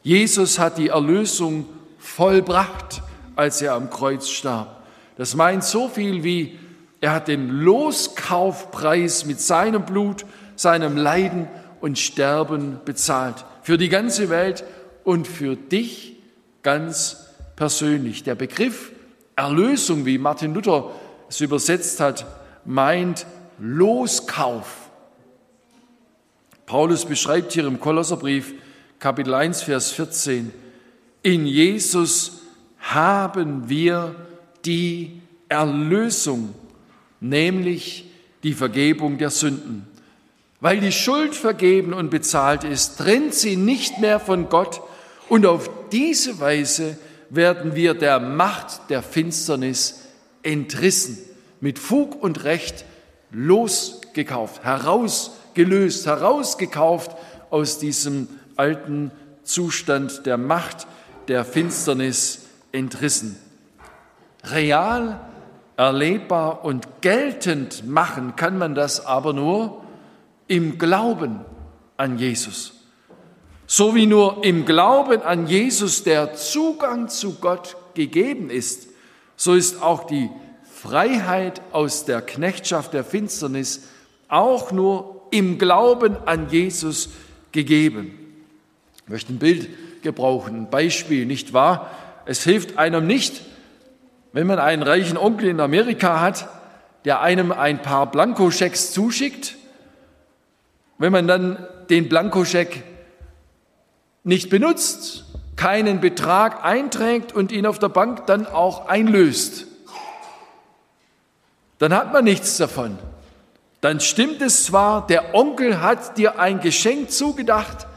Jesus 0.03 0.59
hat 0.59 0.79
die 0.79 0.89
Erlösung 0.89 1.65
vollbracht, 1.97 3.01
als 3.37 3.61
er 3.61 3.75
am 3.75 3.89
Kreuz 3.89 4.27
starb. 4.27 4.76
Das 5.17 5.35
meint 5.35 5.63
so 5.63 5.87
viel 5.87 6.23
wie, 6.23 6.57
Er 6.99 7.13
hat 7.13 7.27
den 7.27 7.49
Loskaufpreis 7.49 9.25
mit 9.25 9.39
seinem 9.39 9.85
Blut, 9.85 10.25
seinem 10.55 10.97
Leiden 10.97 11.47
und 11.79 11.99
Sterben 11.99 12.79
bezahlt. 12.85 13.45
Für 13.61 13.77
die 13.77 13.89
ganze 13.89 14.29
Welt 14.29 14.63
und 15.03 15.27
für 15.27 15.55
dich 15.55 16.15
ganz 16.63 17.27
persönlich. 17.55 18.23
Der 18.23 18.33
Begriff 18.35 18.91
Erlösung, 19.35 20.07
wie 20.07 20.17
Martin 20.17 20.55
Luther 20.55 20.89
es 21.29 21.39
übersetzt 21.41 21.99
hat, 21.99 22.25
meint 22.65 23.27
Loskauf. 23.59 24.89
Paulus 26.65 27.05
beschreibt 27.05 27.53
hier 27.53 27.65
im 27.65 27.79
Kolosserbrief 27.79 28.53
Kapitel 28.99 29.35
1, 29.35 29.61
Vers 29.61 29.91
14, 29.91 30.51
in 31.21 31.45
Jesus 31.45 32.41
haben 32.79 33.69
wir 33.69 34.15
die 34.67 35.21
Erlösung, 35.49 36.53
nämlich 37.19 38.05
die 38.43 38.53
Vergebung 38.53 39.17
der 39.17 39.29
Sünden. 39.29 39.87
Weil 40.59 40.79
die 40.79 40.91
Schuld 40.91 41.35
vergeben 41.35 41.93
und 41.93 42.09
bezahlt 42.09 42.63
ist, 42.63 42.97
trennt 42.97 43.33
sie 43.33 43.55
nicht 43.55 43.99
mehr 43.99 44.19
von 44.19 44.49
Gott 44.49 44.81
und 45.29 45.45
auf 45.45 45.69
diese 45.91 46.39
Weise 46.39 46.97
werden 47.29 47.75
wir 47.75 47.93
der 47.93 48.19
Macht 48.19 48.89
der 48.89 49.01
Finsternis 49.01 50.01
entrissen, 50.43 51.17
mit 51.59 51.79
Fug 51.79 52.21
und 52.21 52.43
Recht 52.43 52.85
losgekauft, 53.31 54.63
herausgelöst, 54.63 56.05
herausgekauft 56.05 57.11
aus 57.49 57.79
diesem 57.79 58.27
alten 58.55 59.11
Zustand 59.43 60.25
der 60.25 60.37
Macht 60.37 60.87
der 61.27 61.45
Finsternis 61.45 62.45
entrissen. 62.71 63.46
Real, 64.51 65.19
erlebbar 65.75 66.65
und 66.65 67.01
geltend 67.01 67.87
machen 67.87 68.35
kann 68.35 68.57
man 68.57 68.75
das 68.75 69.05
aber 69.05 69.33
nur 69.33 69.83
im 70.47 70.77
Glauben 70.77 71.41
an 71.97 72.17
Jesus. 72.17 72.73
So 73.67 73.93
wie 73.95 74.05
nur 74.05 74.43
im 74.43 74.65
Glauben 74.65 75.21
an 75.21 75.47
Jesus 75.47 76.03
der 76.03 76.33
Zugang 76.33 77.09
zu 77.09 77.35
Gott 77.35 77.75
gegeben 77.93 78.49
ist, 78.49 78.87
so 79.35 79.53
ist 79.53 79.81
auch 79.81 80.05
die 80.05 80.29
Freiheit 80.63 81.61
aus 81.71 82.05
der 82.05 82.21
Knechtschaft 82.21 82.93
der 82.93 83.03
Finsternis 83.03 83.87
auch 84.29 84.71
nur 84.71 85.27
im 85.31 85.57
Glauben 85.57 86.15
an 86.25 86.49
Jesus 86.49 87.09
gegeben. 87.51 88.17
Ich 89.03 89.09
möchte 89.09 89.33
ein 89.33 89.39
Bild 89.39 89.69
gebrauchen, 90.01 90.55
ein 90.55 90.69
Beispiel, 90.69 91.25
nicht 91.25 91.53
wahr? 91.53 91.91
Es 92.25 92.43
hilft 92.43 92.77
einem 92.77 93.05
nicht, 93.05 93.41
wenn 94.33 94.47
man 94.47 94.59
einen 94.59 94.83
reichen 94.83 95.17
Onkel 95.17 95.49
in 95.49 95.59
Amerika 95.59 96.21
hat, 96.21 96.47
der 97.05 97.21
einem 97.21 97.51
ein 97.51 97.81
paar 97.81 98.11
Blankoschecks 98.11 98.91
zuschickt, 98.91 99.55
wenn 100.97 101.11
man 101.11 101.27
dann 101.27 101.65
den 101.89 102.09
Blankoscheck 102.09 102.83
nicht 104.23 104.49
benutzt, 104.49 105.25
keinen 105.55 106.01
Betrag 106.01 106.63
einträgt 106.63 107.33
und 107.33 107.51
ihn 107.51 107.65
auf 107.65 107.79
der 107.79 107.89
Bank 107.89 108.25
dann 108.27 108.45
auch 108.45 108.87
einlöst, 108.87 109.65
dann 111.79 111.93
hat 111.93 112.11
man 112.11 112.23
nichts 112.23 112.57
davon. 112.57 112.97
Dann 113.81 113.99
stimmt 113.99 114.41
es 114.41 114.65
zwar, 114.65 115.05
der 115.05 115.35
Onkel 115.35 115.81
hat 115.81 116.17
dir 116.17 116.39
ein 116.39 116.59
Geschenk 116.59 117.11
zugedacht, 117.11 117.87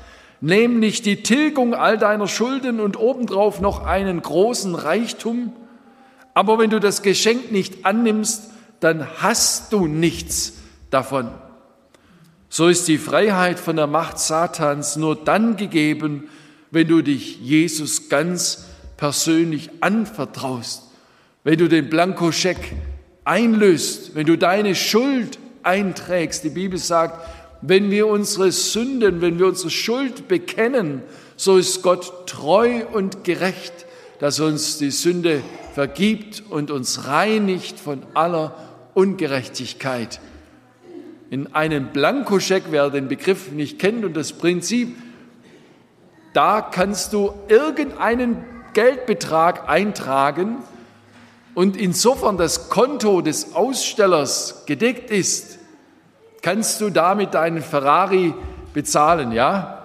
nämlich 0.40 1.02
die 1.02 1.22
Tilgung 1.22 1.74
all 1.74 1.96
deiner 1.96 2.28
Schulden 2.28 2.80
und 2.80 2.98
obendrauf 2.98 3.60
noch 3.60 3.84
einen 3.84 4.20
großen 4.20 4.74
Reichtum, 4.74 5.54
aber 6.34 6.58
wenn 6.58 6.70
du 6.70 6.80
das 6.80 7.02
Geschenk 7.02 7.52
nicht 7.52 7.84
annimmst, 7.84 8.50
dann 8.80 9.06
hast 9.18 9.72
du 9.72 9.86
nichts 9.86 10.54
davon. 10.90 11.28
So 12.48 12.68
ist 12.68 12.88
die 12.88 12.98
Freiheit 12.98 13.60
von 13.60 13.76
der 13.76 13.86
Macht 13.86 14.18
Satans 14.18 14.96
nur 14.96 15.16
dann 15.16 15.56
gegeben, 15.56 16.28
wenn 16.70 16.88
du 16.88 17.02
dich 17.02 17.40
Jesus 17.40 18.08
ganz 18.08 18.64
persönlich 18.96 19.70
anvertraust, 19.80 20.82
wenn 21.44 21.58
du 21.58 21.68
den 21.68 21.88
Blankoscheck 21.88 22.74
einlöst, 23.24 24.14
wenn 24.14 24.26
du 24.26 24.36
deine 24.36 24.74
Schuld 24.74 25.38
einträgst. 25.62 26.44
Die 26.44 26.50
Bibel 26.50 26.78
sagt, 26.78 27.28
wenn 27.62 27.90
wir 27.90 28.06
unsere 28.06 28.52
Sünden, 28.52 29.20
wenn 29.20 29.38
wir 29.38 29.46
unsere 29.46 29.70
Schuld 29.70 30.28
bekennen, 30.28 31.02
so 31.36 31.56
ist 31.56 31.82
Gott 31.82 32.26
treu 32.26 32.84
und 32.92 33.24
gerecht, 33.24 33.72
dass 34.18 34.40
uns 34.40 34.78
die 34.78 34.90
Sünde 34.90 35.42
vergibt 35.74 36.42
und 36.50 36.70
uns 36.70 37.06
reinigt 37.06 37.78
von 37.78 38.02
aller 38.14 38.54
Ungerechtigkeit 38.94 40.20
in 41.30 41.54
einem 41.54 41.92
Blankoscheck, 41.92 42.64
wer 42.70 42.90
den 42.90 43.06
Begriff 43.06 43.52
nicht 43.52 43.78
kennt 43.78 44.04
und 44.04 44.16
das 44.16 44.33
Prinzip, 44.33 44.96
da 46.35 46.61
kannst 46.61 47.12
du 47.12 47.33
irgendeinen 47.48 48.44
Geldbetrag 48.74 49.68
eintragen 49.68 50.56
und 51.54 51.76
insofern 51.76 52.37
das 52.37 52.68
Konto 52.68 53.20
des 53.20 53.54
Ausstellers 53.54 54.64
gedeckt 54.66 55.11
ist, 55.11 55.59
kannst 56.42 56.80
du 56.80 56.90
damit 56.90 57.35
deinen 57.35 57.62
Ferrari 57.62 58.35
bezahlen, 58.74 59.33
ja? 59.33 59.76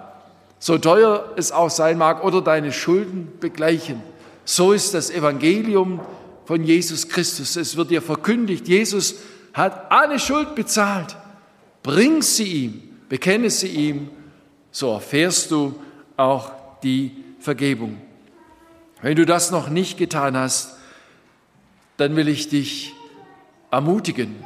So 0.58 0.78
teuer 0.78 1.32
es 1.36 1.52
auch 1.52 1.70
sein 1.70 1.98
mag, 1.98 2.24
oder 2.24 2.40
deine 2.40 2.72
Schulden 2.72 3.32
begleichen. 3.40 4.02
So 4.46 4.72
ist 4.72 4.94
das 4.94 5.10
Evangelium 5.10 6.00
von 6.44 6.62
Jesus 6.62 7.08
Christus. 7.08 7.56
Es 7.56 7.76
wird 7.76 7.90
dir 7.90 8.00
verkündigt, 8.00 8.68
Jesus 8.68 9.16
hat 9.52 9.90
alle 9.90 10.20
Schuld 10.20 10.54
bezahlt. 10.54 11.16
Bring 11.82 12.22
sie 12.22 12.44
ihm, 12.44 12.82
bekenne 13.08 13.50
sie 13.50 13.68
ihm, 13.68 14.08
so 14.70 14.92
erfährst 14.92 15.50
du 15.50 15.74
auch 16.16 16.52
die 16.82 17.12
Vergebung. 17.40 18.00
Wenn 19.02 19.16
du 19.16 19.26
das 19.26 19.50
noch 19.50 19.68
nicht 19.68 19.98
getan 19.98 20.36
hast, 20.36 20.76
dann 21.96 22.14
will 22.14 22.28
ich 22.28 22.48
dich 22.48 22.94
ermutigen 23.72 24.36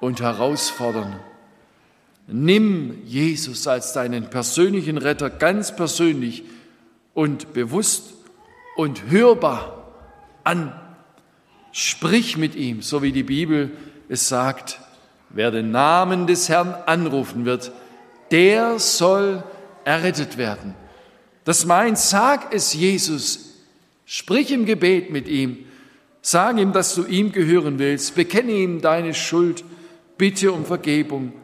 und 0.00 0.20
herausfordern. 0.20 1.18
Nimm 2.26 2.98
Jesus 3.06 3.66
als 3.66 3.94
deinen 3.94 4.28
persönlichen 4.28 4.98
Retter 4.98 5.30
ganz 5.30 5.74
persönlich 5.74 6.44
und 7.14 7.54
bewusst 7.54 8.19
und 8.80 9.10
hörbar 9.10 9.92
an. 10.42 10.72
Sprich 11.70 12.38
mit 12.38 12.54
ihm, 12.54 12.80
so 12.80 13.02
wie 13.02 13.12
die 13.12 13.22
Bibel 13.22 13.72
es 14.08 14.30
sagt. 14.30 14.80
Wer 15.28 15.50
den 15.50 15.70
Namen 15.70 16.26
des 16.26 16.48
Herrn 16.48 16.74
anrufen 16.86 17.44
wird, 17.44 17.72
der 18.30 18.78
soll 18.78 19.44
errettet 19.84 20.38
werden. 20.38 20.74
Das 21.44 21.66
meint, 21.66 21.98
sag 21.98 22.54
es 22.54 22.72
Jesus, 22.72 23.56
sprich 24.06 24.50
im 24.50 24.64
Gebet 24.64 25.10
mit 25.10 25.28
ihm, 25.28 25.58
sag 26.22 26.56
ihm, 26.56 26.72
dass 26.72 26.94
du 26.94 27.04
ihm 27.04 27.32
gehören 27.32 27.78
willst, 27.78 28.14
bekenne 28.14 28.52
ihm 28.52 28.80
deine 28.80 29.12
Schuld, 29.12 29.62
bitte 30.16 30.52
um 30.52 30.64
Vergebung, 30.64 31.34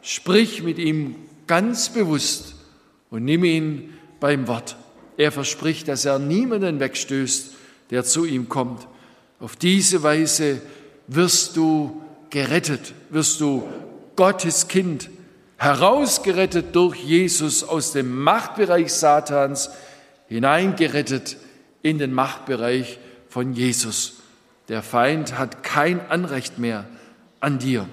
sprich 0.00 0.64
mit 0.64 0.78
ihm 0.78 1.14
ganz 1.46 1.90
bewusst 1.90 2.56
und 3.08 3.24
nimm 3.24 3.44
ihn 3.44 3.94
beim 4.18 4.48
Wort. 4.48 4.76
Er 5.16 5.32
verspricht, 5.32 5.88
dass 5.88 6.04
er 6.04 6.18
niemanden 6.18 6.80
wegstößt, 6.80 7.52
der 7.90 8.04
zu 8.04 8.24
ihm 8.24 8.48
kommt. 8.48 8.86
Auf 9.40 9.56
diese 9.56 10.02
Weise 10.02 10.60
wirst 11.06 11.56
du 11.56 12.02
gerettet, 12.30 12.94
wirst 13.10 13.40
du 13.40 13.68
Gottes 14.16 14.68
Kind, 14.68 15.10
herausgerettet 15.56 16.74
durch 16.74 16.96
Jesus 16.96 17.62
aus 17.64 17.92
dem 17.92 18.20
Machtbereich 18.22 18.92
Satans, 18.92 19.70
hineingerettet 20.28 21.36
in 21.82 21.98
den 21.98 22.12
Machtbereich 22.12 22.98
von 23.28 23.52
Jesus. 23.52 24.14
Der 24.68 24.82
Feind 24.82 25.38
hat 25.38 25.62
kein 25.62 26.00
Anrecht 26.08 26.58
mehr 26.58 26.86
an 27.40 27.58
dir. 27.58 27.88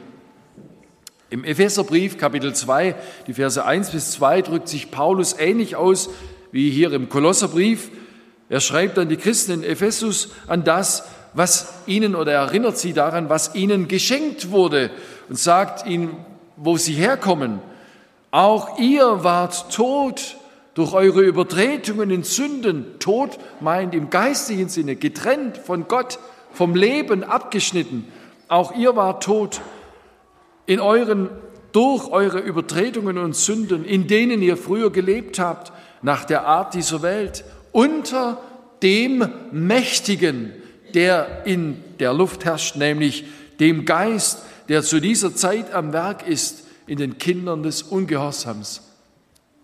Im 1.30 1.44
Epheserbrief 1.44 2.18
Kapitel 2.18 2.56
2, 2.56 2.96
die 3.28 3.34
Verse 3.34 3.64
1 3.64 3.92
bis 3.92 4.12
2 4.12 4.42
drückt 4.42 4.68
sich 4.68 4.90
Paulus 4.90 5.36
ähnlich 5.38 5.76
aus 5.76 6.10
wie 6.52 6.70
hier 6.70 6.91
im 6.93 7.10
Kolosserbrief. 7.10 7.89
Er 8.50 8.60
schreibt 8.60 8.97
an 8.97 9.10
die 9.10 9.18
Christen 9.18 9.52
in 9.52 9.64
Ephesus 9.64 10.30
an 10.47 10.64
das, 10.64 11.04
was 11.34 11.74
ihnen 11.86 12.16
oder 12.16 12.34
erinnert 12.34 12.78
sie 12.78 12.93
daran, 12.93 13.30
was 13.30 13.56
ihnen 13.56 13.88
geschenkt 13.88 14.52
wurde 14.52 14.89
und 15.30 15.38
sagt 15.38 15.86
ihnen, 15.86 16.18
wo 16.56 16.78
sie 16.78 16.93
herkommen. 16.93 17.60
Auch 18.32 18.80
ihr 18.80 19.24
wart 19.24 19.72
tot 19.74 20.38
durch 20.74 20.93
eure 20.93 21.22
Übertretungen 21.22 22.10
in 22.10 22.24
Sünden. 22.24 23.00
Tod 23.00 23.38
meint 23.60 23.93
im 23.93 24.10
geistigen 24.10 24.70
Sinne 24.70 24.95
getrennt 24.95 25.58
von 25.58 25.88
Gott, 25.88 26.20
vom 26.52 26.76
Leben 26.76 27.24
abgeschnitten. 27.24 28.08
Auch 28.47 28.76
ihr 28.76 28.95
wart 28.95 29.24
tot 29.24 29.62
in 30.66 30.80
euren 30.80 31.30
durch 31.72 32.08
eure 32.08 32.39
Übertretungen 32.39 33.18
und 33.18 33.36
Sünden, 33.36 33.86
in 33.86 34.08
denen 34.08 34.41
ihr 34.41 34.58
früher 34.58 34.91
gelebt 34.91 35.39
habt, 35.39 35.72
nach 36.02 36.26
der 36.26 36.45
Art 36.45 36.74
dieser 36.74 37.02
Welt, 37.02 37.43
unter 37.72 38.38
dem 38.82 39.28
Mächtigen, 39.52 40.54
der 40.93 41.45
in 41.45 41.84
der 42.00 42.14
Luft 42.14 42.45
herrscht, 42.45 42.76
nämlich 42.76 43.26
dem 43.60 43.86
Geist, 43.86 44.39
der 44.70 44.84
zu 44.84 45.00
dieser 45.00 45.36
Zeit 45.36 45.74
am 45.74 45.93
Werk 45.93 46.28
ist 46.28 46.64
in 46.88 46.97
den 46.97 47.18
Kindern 47.18 47.64
des 47.64 47.84
Ungehorsams. 47.84 48.82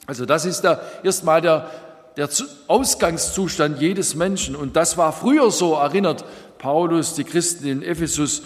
Also 0.05 0.25
das 0.25 0.45
ist 0.45 0.61
da 0.61 0.81
erstmal 1.03 1.41
der, 1.41 1.71
der 2.17 2.29
Ausgangszustand 2.67 3.81
jedes 3.81 4.15
Menschen. 4.15 4.55
Und 4.55 4.75
das 4.75 4.97
war 4.97 5.11
früher 5.11 5.49
so, 5.49 5.73
erinnert 5.73 6.25
Paulus 6.57 7.15
die 7.15 7.23
Christen 7.23 7.67
in 7.67 7.81
Ephesus 7.81 8.43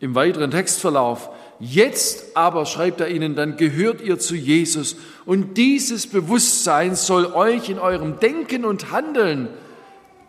im 0.00 0.14
weiteren 0.14 0.50
Textverlauf. 0.50 1.30
Jetzt 1.60 2.36
aber, 2.36 2.66
schreibt 2.66 3.00
er 3.00 3.08
ihnen, 3.08 3.34
dann 3.34 3.56
gehört 3.56 4.00
ihr 4.00 4.18
zu 4.18 4.36
Jesus. 4.36 4.96
Und 5.26 5.56
dieses 5.56 6.06
Bewusstsein 6.06 6.94
soll 6.94 7.26
euch 7.26 7.68
in 7.68 7.78
eurem 7.78 8.20
Denken 8.20 8.64
und 8.64 8.92
Handeln 8.92 9.48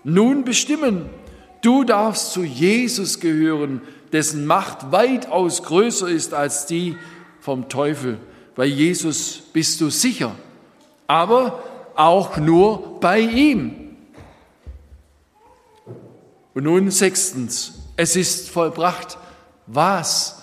nun 0.03 0.43
bestimmen. 0.43 1.09
Du 1.61 1.83
darfst 1.83 2.31
zu 2.31 2.43
Jesus 2.43 3.19
gehören, 3.19 3.81
dessen 4.11 4.45
Macht 4.45 4.91
weitaus 4.91 5.63
größer 5.63 6.07
ist 6.07 6.33
als 6.33 6.65
die 6.65 6.95
vom 7.41 7.69
Teufel. 7.69 8.17
Bei 8.55 8.65
Jesus 8.65 9.43
bist 9.53 9.79
du 9.81 9.89
sicher, 9.89 10.35
aber 11.05 11.63
auch 11.95 12.37
nur 12.37 12.99
bei 12.99 13.19
ihm. 13.19 13.95
Und 16.55 16.63
nun 16.63 16.89
sechstens, 16.89 17.73
es 17.95 18.15
ist 18.15 18.49
vollbracht. 18.49 19.17
Was 19.67 20.38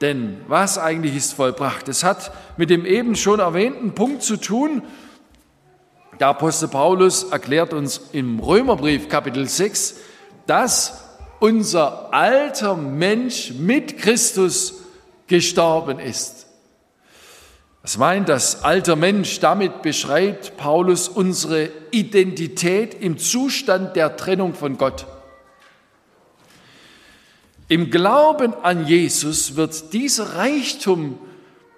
denn? 0.00 0.40
Was 0.48 0.78
eigentlich 0.78 1.16
ist 1.16 1.34
vollbracht? 1.34 1.88
Es 1.88 2.04
hat 2.04 2.32
mit 2.56 2.70
dem 2.70 2.86
eben 2.86 3.16
schon 3.16 3.40
erwähnten 3.40 3.94
Punkt 3.94 4.22
zu 4.22 4.36
tun. 4.36 4.82
Der 6.20 6.28
Apostel 6.28 6.68
Paulus 6.68 7.24
erklärt 7.24 7.72
uns 7.72 8.00
im 8.12 8.40
Römerbrief 8.40 9.08
Kapitel 9.08 9.48
6, 9.48 9.96
dass 10.46 11.04
unser 11.40 12.12
alter 12.12 12.76
Mensch 12.76 13.52
mit 13.52 13.98
Christus 13.98 14.82
gestorben 15.26 15.98
ist. 16.00 16.46
Was 17.82 17.96
meint 17.96 18.28
das 18.28 18.64
alter 18.64 18.96
Mensch? 18.96 19.40
Damit 19.40 19.82
beschreibt 19.82 20.56
Paulus 20.56 21.08
unsere 21.08 21.70
Identität 21.90 22.94
im 22.94 23.18
Zustand 23.18 23.96
der 23.96 24.16
Trennung 24.16 24.54
von 24.54 24.76
Gott. 24.76 25.06
Im 27.68 27.90
Glauben 27.90 28.54
an 28.54 28.86
Jesus 28.86 29.56
wird 29.56 29.92
dieser 29.92 30.36
Reichtum, 30.36 31.18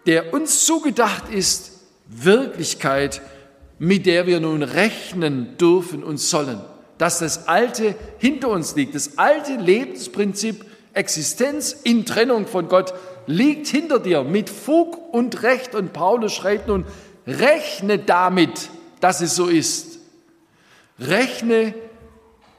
der 0.06 0.32
uns 0.32 0.64
zugedacht 0.64 1.28
ist, 1.30 1.72
Wirklichkeit, 2.06 3.20
mit 3.78 4.06
der 4.06 4.26
wir 4.26 4.40
nun 4.40 4.62
rechnen 4.62 5.56
dürfen 5.58 6.02
und 6.02 6.18
sollen 6.18 6.60
dass 7.00 7.20
das 7.20 7.48
Alte 7.48 7.94
hinter 8.18 8.48
uns 8.48 8.76
liegt. 8.76 8.94
Das 8.94 9.16
alte 9.16 9.54
Lebensprinzip 9.54 10.66
Existenz 10.92 11.72
in 11.72 12.04
Trennung 12.04 12.46
von 12.46 12.68
Gott 12.68 12.92
liegt 13.26 13.68
hinter 13.68 13.98
dir 13.98 14.22
mit 14.22 14.50
Fug 14.50 15.14
und 15.14 15.42
Recht. 15.42 15.74
Und 15.74 15.94
Paulus 15.94 16.34
schreibt 16.34 16.68
nun, 16.68 16.84
rechne 17.26 17.98
damit, 17.98 18.68
dass 19.00 19.22
es 19.22 19.34
so 19.34 19.46
ist. 19.46 19.98
Rechne 20.98 21.72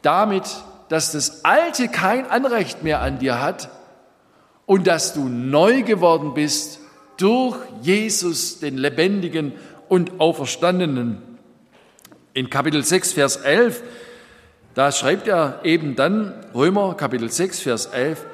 damit, 0.01 0.47
dass 0.91 1.11
das 1.11 1.45
Alte 1.45 1.87
kein 1.87 2.29
Anrecht 2.29 2.83
mehr 2.83 3.01
an 3.01 3.19
dir 3.19 3.41
hat 3.41 3.69
und 4.65 4.87
dass 4.87 5.13
du 5.13 5.27
neu 5.29 5.83
geworden 5.83 6.33
bist 6.33 6.79
durch 7.17 7.57
Jesus, 7.81 8.59
den 8.59 8.77
Lebendigen 8.77 9.53
und 9.87 10.19
Auferstandenen. 10.19 11.21
In 12.33 12.49
Kapitel 12.49 12.83
6, 12.83 13.13
Vers 13.13 13.37
11 13.37 13.81
da 14.73 14.91
schreibt 14.91 15.27
er 15.27 15.59
eben 15.63 15.95
dann, 15.95 16.33
Römer 16.55 16.95
Kapitel 16.95 17.29
6, 17.29 17.59
Vers 17.59 17.87
11, 17.87 18.25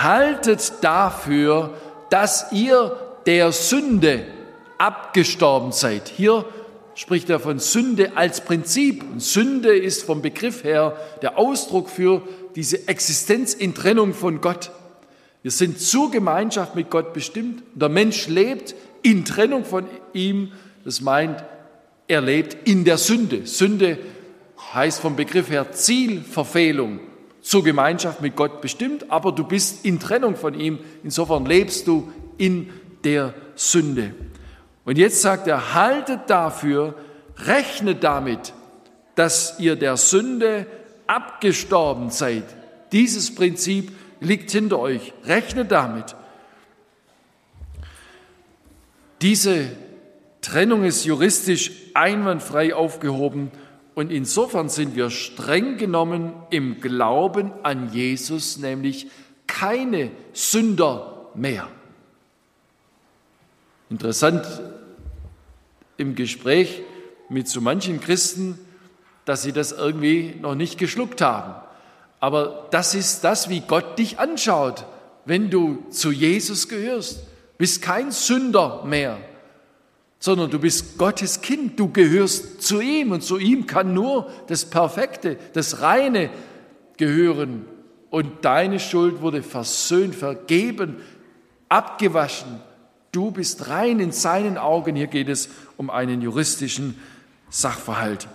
haltet 0.00 0.72
dafür, 0.80 1.74
dass 2.08 2.50
ihr 2.52 2.96
der 3.26 3.52
Sünde 3.52 4.24
abgestorben 4.78 5.72
seid. 5.72 6.08
Hier 6.08 6.46
spricht 6.94 7.30
er 7.30 7.40
von 7.40 7.58
Sünde 7.58 8.16
als 8.16 8.44
Prinzip. 8.44 9.02
Und 9.02 9.22
Sünde 9.22 9.76
ist 9.76 10.02
vom 10.02 10.22
Begriff 10.22 10.64
her 10.64 10.96
der 11.22 11.38
Ausdruck 11.38 11.88
für 11.88 12.22
diese 12.54 12.88
Existenz 12.88 13.54
in 13.54 13.74
Trennung 13.74 14.14
von 14.14 14.40
Gott. 14.40 14.70
Wir 15.42 15.50
sind 15.50 15.80
zur 15.80 16.10
Gemeinschaft 16.10 16.76
mit 16.76 16.90
Gott 16.90 17.12
bestimmt. 17.12 17.62
Der 17.74 17.88
Mensch 17.88 18.28
lebt 18.28 18.74
in 19.02 19.24
Trennung 19.24 19.64
von 19.64 19.86
ihm. 20.12 20.52
Das 20.84 21.00
meint, 21.00 21.42
er 22.06 22.20
lebt 22.20 22.68
in 22.68 22.84
der 22.84 22.98
Sünde. 22.98 23.46
Sünde 23.46 23.98
heißt 24.74 25.00
vom 25.00 25.16
Begriff 25.16 25.50
her 25.50 25.72
Zielverfehlung 25.72 27.00
zur 27.40 27.64
Gemeinschaft 27.64 28.22
mit 28.22 28.36
Gott 28.36 28.60
bestimmt, 28.60 29.10
aber 29.10 29.32
du 29.32 29.44
bist 29.44 29.84
in 29.84 29.98
Trennung 29.98 30.36
von 30.36 30.58
ihm. 30.58 30.78
Insofern 31.02 31.44
lebst 31.44 31.88
du 31.88 32.12
in 32.38 32.70
der 33.02 33.34
Sünde. 33.56 34.14
Und 34.84 34.98
jetzt 34.98 35.22
sagt 35.22 35.46
er, 35.46 35.74
haltet 35.74 36.28
dafür, 36.28 36.94
rechnet 37.38 38.02
damit, 38.02 38.52
dass 39.14 39.58
ihr 39.58 39.76
der 39.76 39.96
Sünde 39.96 40.66
abgestorben 41.06 42.10
seid. 42.10 42.44
Dieses 42.92 43.34
Prinzip 43.34 43.92
liegt 44.20 44.50
hinter 44.50 44.78
euch. 44.78 45.12
Rechnet 45.24 45.70
damit. 45.70 46.16
Diese 49.20 49.70
Trennung 50.40 50.84
ist 50.84 51.04
juristisch 51.04 51.70
einwandfrei 51.94 52.74
aufgehoben 52.74 53.52
und 53.94 54.10
insofern 54.10 54.68
sind 54.68 54.96
wir 54.96 55.10
streng 55.10 55.76
genommen 55.76 56.32
im 56.50 56.80
Glauben 56.80 57.52
an 57.62 57.92
Jesus, 57.92 58.56
nämlich 58.56 59.08
keine 59.46 60.10
Sünder 60.32 61.30
mehr. 61.34 61.68
Interessant 63.90 64.46
im 66.02 66.14
Gespräch 66.14 66.82
mit 67.30 67.48
so 67.48 67.62
manchen 67.62 68.00
Christen, 68.00 68.58
dass 69.24 69.42
sie 69.42 69.52
das 69.52 69.72
irgendwie 69.72 70.34
noch 70.40 70.54
nicht 70.54 70.78
geschluckt 70.78 71.22
haben. 71.22 71.54
Aber 72.20 72.68
das 72.70 72.94
ist 72.94 73.24
das, 73.24 73.48
wie 73.48 73.60
Gott 73.60 73.98
dich 73.98 74.18
anschaut, 74.18 74.84
wenn 75.24 75.48
du 75.48 75.86
zu 75.90 76.12
Jesus 76.12 76.68
gehörst. 76.68 77.24
Bist 77.56 77.80
kein 77.80 78.10
Sünder 78.10 78.84
mehr 78.84 79.18
sondern 80.22 80.52
du 80.52 80.60
bist 80.60 80.98
Gottes 80.98 81.40
Kind, 81.40 81.80
du 81.80 81.88
gehörst 81.88 82.62
zu 82.62 82.80
ihm 82.80 83.10
und 83.10 83.24
zu 83.24 83.38
ihm 83.38 83.66
kann 83.66 83.92
nur 83.92 84.30
das 84.46 84.64
Perfekte, 84.64 85.36
das 85.52 85.80
Reine 85.80 86.30
gehören. 86.96 87.64
Und 88.08 88.44
deine 88.44 88.78
Schuld 88.78 89.20
wurde 89.20 89.42
versöhnt, 89.42 90.14
vergeben, 90.14 90.98
abgewaschen. 91.68 92.60
Du 93.12 93.30
bist 93.30 93.68
rein 93.68 94.00
in 94.00 94.10
seinen 94.10 94.56
Augen. 94.56 94.96
Hier 94.96 95.06
geht 95.06 95.28
es 95.28 95.50
um 95.76 95.90
einen 95.90 96.22
juristischen 96.22 96.98
Sachverhalt. 97.50 98.26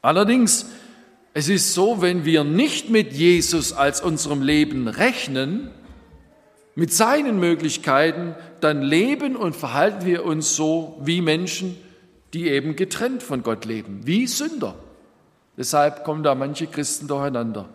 Allerdings, 0.00 0.66
es 1.34 1.48
ist 1.48 1.74
so, 1.74 2.00
wenn 2.00 2.24
wir 2.24 2.44
nicht 2.44 2.88
mit 2.88 3.12
Jesus 3.12 3.72
als 3.72 4.00
unserem 4.00 4.42
Leben 4.42 4.86
rechnen, 4.86 5.70
mit 6.76 6.92
seinen 6.92 7.40
Möglichkeiten, 7.40 8.34
dann 8.60 8.80
leben 8.80 9.34
und 9.34 9.56
verhalten 9.56 10.06
wir 10.06 10.24
uns 10.24 10.54
so 10.54 10.98
wie 11.02 11.20
Menschen, 11.20 11.76
die 12.32 12.48
eben 12.48 12.76
getrennt 12.76 13.22
von 13.22 13.42
Gott 13.42 13.64
leben, 13.64 14.00
wie 14.04 14.26
Sünder. 14.26 14.76
Deshalb 15.56 16.04
kommen 16.04 16.22
da 16.22 16.34
manche 16.34 16.68
Christen 16.68 17.08
durcheinander. 17.08 17.68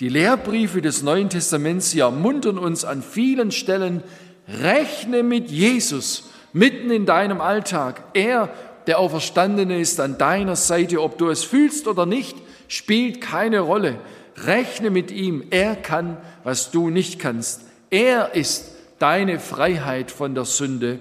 Die 0.00 0.08
Lehrbriefe 0.08 0.80
des 0.80 1.02
Neuen 1.02 1.28
Testaments, 1.28 1.90
sie 1.90 2.00
ermuntern 2.00 2.58
uns 2.58 2.84
an 2.84 3.02
vielen 3.02 3.50
Stellen, 3.50 4.02
rechne 4.48 5.22
mit 5.22 5.50
Jesus 5.50 6.30
mitten 6.52 6.90
in 6.90 7.06
deinem 7.06 7.40
Alltag. 7.40 8.02
Er, 8.14 8.48
der 8.86 8.98
Auferstandene, 8.98 9.78
ist 9.78 10.00
an 10.00 10.18
deiner 10.18 10.56
Seite. 10.56 11.02
Ob 11.02 11.18
du 11.18 11.28
es 11.28 11.44
fühlst 11.44 11.86
oder 11.86 12.06
nicht, 12.06 12.36
spielt 12.68 13.20
keine 13.20 13.60
Rolle. 13.60 13.98
Rechne 14.36 14.90
mit 14.90 15.10
ihm. 15.10 15.44
Er 15.50 15.76
kann, 15.76 16.16
was 16.44 16.70
du 16.70 16.90
nicht 16.90 17.18
kannst. 17.18 17.62
Er 17.90 18.34
ist 18.34 18.72
deine 18.98 19.38
Freiheit 19.38 20.10
von 20.10 20.34
der 20.34 20.44
Sünde. 20.44 20.98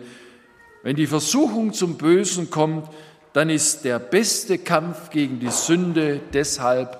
Wenn 0.83 0.95
die 0.95 1.07
Versuchung 1.07 1.73
zum 1.73 1.97
Bösen 1.97 2.49
kommt, 2.49 2.89
dann 3.33 3.49
ist 3.49 3.83
der 3.83 3.99
beste 3.99 4.57
Kampf 4.57 5.09
gegen 5.09 5.39
die 5.39 5.49
Sünde 5.49 6.21
deshalb 6.33 6.99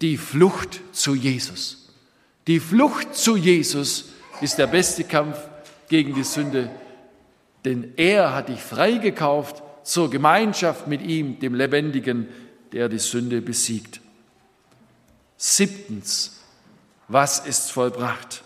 die 0.00 0.16
Flucht 0.16 0.80
zu 0.92 1.14
Jesus. 1.14 1.88
Die 2.46 2.60
Flucht 2.60 3.14
zu 3.14 3.36
Jesus 3.36 4.06
ist 4.40 4.58
der 4.58 4.66
beste 4.66 5.04
Kampf 5.04 5.38
gegen 5.88 6.14
die 6.14 6.24
Sünde, 6.24 6.70
denn 7.64 7.92
er 7.96 8.34
hat 8.34 8.48
dich 8.48 8.60
freigekauft 8.60 9.62
zur 9.82 10.10
Gemeinschaft 10.10 10.86
mit 10.86 11.02
ihm, 11.02 11.38
dem 11.38 11.54
Lebendigen, 11.54 12.28
der 12.72 12.88
die 12.88 12.98
Sünde 12.98 13.40
besiegt. 13.40 14.00
Siebtens, 15.36 16.40
was 17.08 17.46
ist 17.46 17.70
vollbracht? 17.70 18.42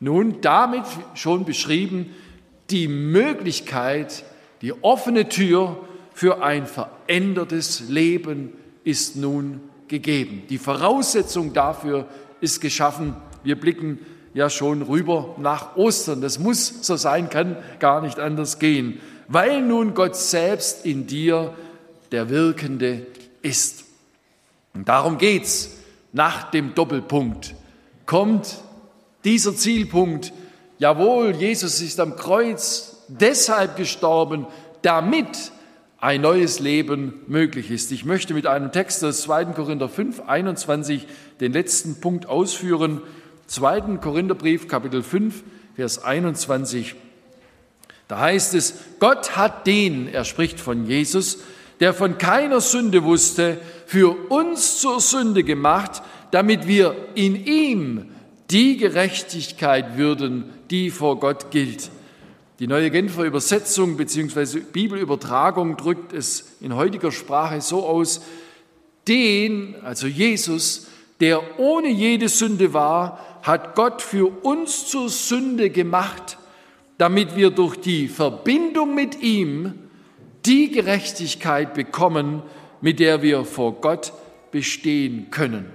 Nun, 0.00 0.40
damit 0.40 0.84
schon 1.14 1.44
beschrieben, 1.44 2.14
die 2.70 2.88
Möglichkeit, 2.88 4.24
die 4.62 4.72
offene 4.82 5.28
Tür 5.28 5.76
für 6.14 6.42
ein 6.42 6.66
verändertes 6.66 7.88
Leben 7.88 8.52
ist 8.84 9.16
nun 9.16 9.60
gegeben. 9.88 10.44
Die 10.48 10.58
Voraussetzung 10.58 11.52
dafür 11.52 12.08
ist 12.40 12.60
geschaffen. 12.60 13.16
Wir 13.42 13.58
blicken 13.58 13.98
ja 14.34 14.50
schon 14.50 14.82
rüber 14.82 15.34
nach 15.38 15.76
Ostern. 15.76 16.20
Das 16.20 16.38
muss 16.38 16.72
so 16.82 16.96
sein, 16.96 17.28
kann 17.28 17.56
gar 17.78 18.00
nicht 18.00 18.18
anders 18.18 18.58
gehen, 18.58 19.00
weil 19.28 19.62
nun 19.62 19.94
Gott 19.94 20.16
selbst 20.16 20.84
in 20.84 21.06
dir 21.06 21.54
der 22.10 22.30
Wirkende 22.30 23.06
ist. 23.42 23.84
Und 24.74 24.88
darum 24.88 25.18
geht's 25.18 25.76
nach 26.12 26.50
dem 26.50 26.74
Doppelpunkt. 26.74 27.54
Kommt 28.06 28.58
dieser 29.24 29.54
Zielpunkt, 29.54 30.32
jawohl, 30.78 31.32
Jesus 31.32 31.80
ist 31.80 32.00
am 32.00 32.16
Kreuz 32.16 33.04
deshalb 33.08 33.76
gestorben, 33.76 34.46
damit 34.82 35.52
ein 35.98 36.20
neues 36.20 36.58
Leben 36.58 37.20
möglich 37.28 37.70
ist. 37.70 37.92
Ich 37.92 38.04
möchte 38.04 38.34
mit 38.34 38.46
einem 38.46 38.72
Text 38.72 39.04
aus 39.04 39.22
2. 39.22 39.46
Korinther 39.46 39.88
5, 39.88 40.22
21 40.26 41.06
den 41.40 41.52
letzten 41.52 42.00
Punkt 42.00 42.26
ausführen. 42.26 43.02
2. 43.52 43.98
Korintherbrief, 44.00 44.66
Kapitel 44.66 45.02
5, 45.02 45.42
Vers 45.76 46.02
21. 46.02 46.94
Da 48.08 48.18
heißt 48.18 48.54
es, 48.54 48.74
Gott 48.98 49.36
hat 49.36 49.66
den, 49.66 50.08
er 50.08 50.24
spricht 50.24 50.58
von 50.58 50.86
Jesus, 50.86 51.40
der 51.78 51.92
von 51.92 52.16
keiner 52.16 52.62
Sünde 52.62 53.04
wusste, 53.04 53.60
für 53.84 54.30
uns 54.30 54.80
zur 54.80 55.00
Sünde 55.00 55.44
gemacht, 55.44 56.02
damit 56.30 56.66
wir 56.66 56.96
in 57.14 57.44
ihm 57.44 58.08
die 58.50 58.78
Gerechtigkeit 58.78 59.98
würden, 59.98 60.44
die 60.70 60.88
vor 60.88 61.20
Gott 61.20 61.50
gilt. 61.50 61.90
Die 62.58 62.66
neue 62.66 62.90
Genfer 62.90 63.24
Übersetzung 63.24 63.98
bzw. 63.98 64.60
Bibelübertragung 64.60 65.76
drückt 65.76 66.14
es 66.14 66.56
in 66.62 66.74
heutiger 66.74 67.12
Sprache 67.12 67.60
so 67.60 67.84
aus, 67.84 68.22
den, 69.06 69.74
also 69.82 70.06
Jesus, 70.06 70.86
der 71.22 71.60
ohne 71.60 71.88
jede 71.88 72.28
Sünde 72.28 72.74
war, 72.74 73.38
hat 73.42 73.76
Gott 73.76 74.02
für 74.02 74.26
uns 74.44 74.88
zur 74.88 75.08
Sünde 75.08 75.70
gemacht, 75.70 76.36
damit 76.98 77.36
wir 77.36 77.50
durch 77.50 77.76
die 77.76 78.08
Verbindung 78.08 78.96
mit 78.96 79.22
ihm 79.22 79.74
die 80.44 80.72
Gerechtigkeit 80.72 81.74
bekommen, 81.74 82.42
mit 82.80 82.98
der 82.98 83.22
wir 83.22 83.44
vor 83.44 83.80
Gott 83.80 84.12
bestehen 84.50 85.30
können. 85.30 85.66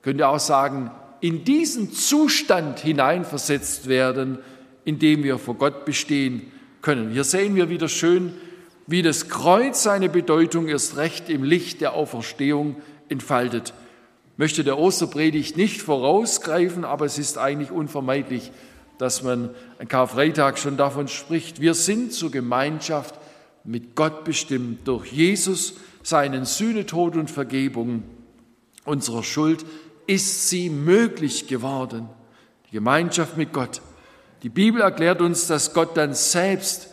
Könnt 0.00 0.20
ihr 0.20 0.28
auch 0.30 0.40
sagen, 0.40 0.90
in 1.20 1.44
diesen 1.44 1.92
Zustand 1.92 2.80
hineinversetzt 2.80 3.88
werden, 3.88 4.38
in 4.86 4.98
dem 4.98 5.22
wir 5.22 5.38
vor 5.38 5.56
Gott 5.56 5.84
bestehen 5.84 6.50
können. 6.80 7.10
Hier 7.10 7.24
sehen 7.24 7.56
wir 7.56 7.68
wieder 7.68 7.88
schön, 7.88 8.32
wie 8.86 9.02
das 9.02 9.28
Kreuz 9.28 9.82
seine 9.82 10.08
Bedeutung 10.08 10.68
erst 10.68 10.96
recht 10.96 11.28
im 11.28 11.42
Licht 11.42 11.82
der 11.82 11.92
Auferstehung 11.92 12.76
entfaltet. 13.10 13.74
Möchte 14.36 14.64
der 14.64 14.78
Osterpredigt 14.78 15.56
nicht 15.56 15.80
vorausgreifen, 15.80 16.84
aber 16.84 17.06
es 17.06 17.18
ist 17.18 17.38
eigentlich 17.38 17.70
unvermeidlich, 17.70 18.50
dass 18.98 19.22
man 19.22 19.50
an 19.78 19.88
Karfreitag 19.88 20.58
schon 20.58 20.76
davon 20.76 21.08
spricht. 21.08 21.60
Wir 21.60 21.74
sind 21.74 22.12
zur 22.12 22.30
Gemeinschaft 22.30 23.14
mit 23.64 23.94
Gott 23.94 24.24
bestimmt 24.24 24.86
durch 24.86 25.12
Jesus, 25.12 25.74
seinen 26.02 26.44
Sühnetod 26.44 27.16
und 27.16 27.30
Vergebung 27.30 28.02
unserer 28.84 29.22
Schuld 29.22 29.64
ist 30.06 30.50
sie 30.50 30.68
möglich 30.68 31.46
geworden. 31.46 32.08
Die 32.68 32.74
Gemeinschaft 32.74 33.36
mit 33.36 33.52
Gott. 33.52 33.80
Die 34.42 34.50
Bibel 34.50 34.82
erklärt 34.82 35.22
uns, 35.22 35.46
dass 35.46 35.72
Gott 35.72 35.96
dann 35.96 36.12
selbst 36.12 36.88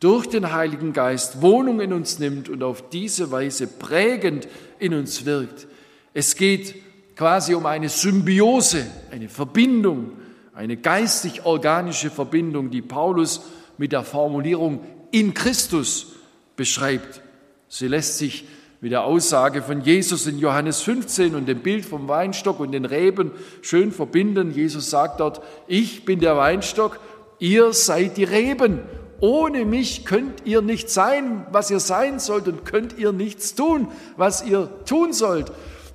durch 0.00 0.26
den 0.26 0.52
Heiligen 0.52 0.92
Geist 0.92 1.42
Wohnung 1.42 1.80
in 1.80 1.92
uns 1.92 2.18
nimmt 2.18 2.48
und 2.48 2.62
auf 2.62 2.88
diese 2.88 3.30
Weise 3.30 3.66
prägend 3.66 4.48
in 4.78 4.94
uns 4.94 5.24
wirkt. 5.26 5.66
Es 6.14 6.36
geht 6.36 6.74
quasi 7.16 7.54
um 7.54 7.66
eine 7.66 7.88
Symbiose, 7.88 8.86
eine 9.10 9.28
Verbindung, 9.28 10.12
eine 10.54 10.76
geistig-organische 10.76 12.10
Verbindung, 12.10 12.70
die 12.70 12.82
Paulus 12.82 13.42
mit 13.78 13.92
der 13.92 14.04
Formulierung 14.04 14.80
in 15.10 15.34
Christus 15.34 16.12
beschreibt. 16.56 17.22
Sie 17.68 17.88
lässt 17.88 18.18
sich 18.18 18.44
mit 18.80 18.92
der 18.92 19.04
Aussage 19.04 19.62
von 19.62 19.80
Jesus 19.80 20.26
in 20.26 20.38
Johannes 20.38 20.82
15 20.82 21.34
und 21.34 21.46
dem 21.46 21.60
Bild 21.60 21.84
vom 21.84 22.06
Weinstock 22.06 22.60
und 22.60 22.72
den 22.72 22.84
Reben 22.84 23.32
schön 23.62 23.92
verbinden. 23.92 24.52
Jesus 24.52 24.90
sagt 24.90 25.20
dort, 25.20 25.40
ich 25.66 26.04
bin 26.04 26.20
der 26.20 26.36
Weinstock, 26.36 27.00
ihr 27.38 27.72
seid 27.72 28.16
die 28.16 28.24
Reben. 28.24 28.80
Ohne 29.20 29.64
mich 29.64 30.04
könnt 30.04 30.44
ihr 30.44 30.60
nicht 30.60 30.90
sein, 30.90 31.46
was 31.50 31.70
ihr 31.70 31.80
sein 31.80 32.18
sollt 32.18 32.46
und 32.46 32.66
könnt 32.66 32.98
ihr 32.98 33.12
nichts 33.12 33.54
tun, 33.54 33.88
was 34.16 34.44
ihr 34.44 34.68
tun 34.84 35.14
sollt. 35.14 35.50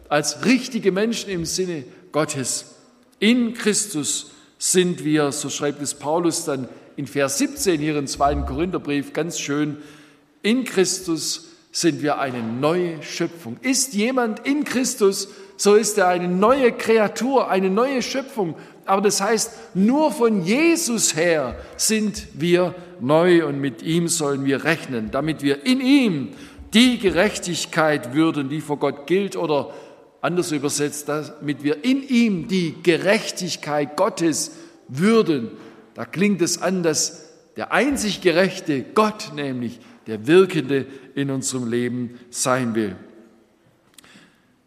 Als 0.09 0.45
richtige 0.45 0.91
Menschen 0.91 1.29
im 1.29 1.45
Sinne 1.45 1.83
Gottes. 2.11 2.75
In 3.19 3.53
Christus 3.53 4.31
sind 4.57 5.05
wir, 5.05 5.31
so 5.31 5.49
schreibt 5.49 5.81
es 5.81 5.93
Paulus 5.93 6.45
dann 6.45 6.67
in 6.97 7.07
Vers 7.07 7.37
17 7.37 7.79
hier 7.79 7.97
im 7.97 8.07
zweiten 8.07 8.45
Korintherbrief 8.45 9.13
ganz 9.13 9.39
schön, 9.39 9.77
in 10.41 10.65
Christus 10.65 11.49
sind 11.71 12.01
wir 12.01 12.19
eine 12.19 12.41
neue 12.41 13.01
Schöpfung. 13.03 13.57
Ist 13.61 13.93
jemand 13.93 14.45
in 14.45 14.63
Christus, 14.63 15.29
so 15.55 15.75
ist 15.75 15.97
er 15.97 16.07
eine 16.07 16.27
neue 16.27 16.71
Kreatur, 16.71 17.49
eine 17.49 17.69
neue 17.69 18.01
Schöpfung. 18.01 18.55
Aber 18.85 19.01
das 19.01 19.21
heißt, 19.21 19.75
nur 19.75 20.11
von 20.11 20.43
Jesus 20.43 21.15
her 21.15 21.55
sind 21.77 22.27
wir 22.33 22.73
neu 22.99 23.45
und 23.45 23.61
mit 23.61 23.83
ihm 23.83 24.07
sollen 24.07 24.45
wir 24.45 24.63
rechnen, 24.63 25.11
damit 25.11 25.43
wir 25.43 25.65
in 25.65 25.79
ihm 25.79 26.29
die 26.73 26.97
Gerechtigkeit 26.97 28.13
würden, 28.13 28.49
die 28.49 28.61
vor 28.61 28.77
Gott 28.77 29.05
gilt 29.07 29.35
oder 29.35 29.71
anders 30.21 30.51
übersetzt, 30.51 31.07
damit 31.09 31.63
wir 31.63 31.83
in 31.83 32.03
ihm 32.03 32.47
die 32.47 32.75
Gerechtigkeit 32.83 33.95
Gottes 33.95 34.51
würden. 34.87 35.51
Da 35.93 36.05
klingt 36.05 36.41
es 36.41 36.61
an, 36.61 36.83
dass 36.83 37.29
der 37.55 37.71
einzig 37.71 38.21
gerechte 38.21 38.83
Gott 38.83 39.31
nämlich 39.35 39.79
der 40.07 40.27
Wirkende 40.27 40.85
in 41.15 41.29
unserem 41.29 41.69
Leben 41.69 42.19
sein 42.29 42.75
will. 42.75 42.95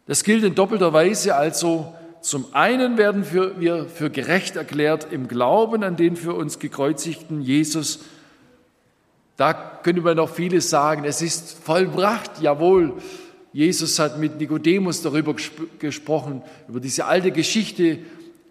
Das 0.05 0.23
gilt 0.23 0.43
in 0.43 0.55
doppelter 0.55 0.93
Weise 0.93 1.35
also. 1.35 1.93
Zum 2.21 2.53
einen 2.53 2.97
werden 2.97 3.25
wir 3.31 3.85
für 3.85 4.09
gerecht 4.09 4.55
erklärt 4.55 5.11
im 5.11 5.27
Glauben 5.27 5.83
an 5.83 5.97
den 5.97 6.15
für 6.15 6.33
uns 6.33 6.59
gekreuzigten 6.59 7.41
Jesus. 7.41 7.99
Da 9.35 9.53
könnte 9.53 10.01
man 10.01 10.17
noch 10.17 10.29
vieles 10.29 10.69
sagen. 10.69 11.03
Es 11.03 11.21
ist 11.21 11.57
vollbracht, 11.63 12.41
jawohl. 12.41 12.93
Jesus 13.53 13.99
hat 13.99 14.19
mit 14.19 14.39
Nikodemus 14.39 15.01
darüber 15.03 15.35
gesprochen, 15.79 16.41
über 16.67 16.79
diese 16.79 17.05
alte 17.05 17.31
Geschichte 17.31 17.99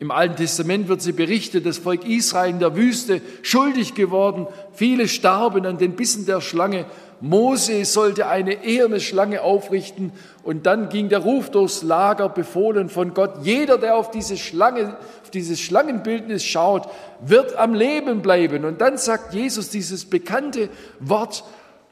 im 0.03 0.11
Alten 0.11 0.35
Testament 0.35 0.89
wird 0.89 1.01
sie 1.01 1.13
berichtet, 1.13 1.65
das 1.65 1.79
Volk 1.79 2.05
Israel 2.05 2.51
in 2.51 2.59
der 2.59 2.75
Wüste 2.75 3.21
schuldig 3.43 3.95
geworden. 3.95 4.49
Viele 4.73 5.07
starben 5.07 5.65
an 5.65 5.79
den 5.79 5.93
Bissen 5.93 6.27
der 6.27 6.41
Schlange. 6.41 6.87
Mose 7.21 7.85
sollte 7.85 8.27
eine 8.27 8.65
eherne 8.65 8.99
Schlange 8.99 9.43
aufrichten 9.43 10.11
und 10.43 10.67
dann 10.67 10.89
ging 10.89 11.09
der 11.09 11.21
Ruf 11.21 11.51
durchs 11.51 11.85
Lager 11.85 12.29
befohlen 12.29 12.89
von 12.89 13.15
Gott. 13.15 13.45
Jeder, 13.45 13.79
der 13.79 13.95
auf 13.95 14.11
diese 14.11 14.37
Schlange, 14.37 14.97
auf 15.23 15.31
dieses 15.31 15.61
Schlangenbildnis 15.61 16.43
schaut, 16.43 16.89
wird 17.25 17.55
am 17.55 17.73
Leben 17.73 18.23
bleiben. 18.23 18.65
Und 18.65 18.81
dann 18.81 18.99
sagt 18.99 19.35
Jesus 19.35 19.71
dieses 19.71 20.05
bekannte 20.05 20.69
Wort, 20.99 21.45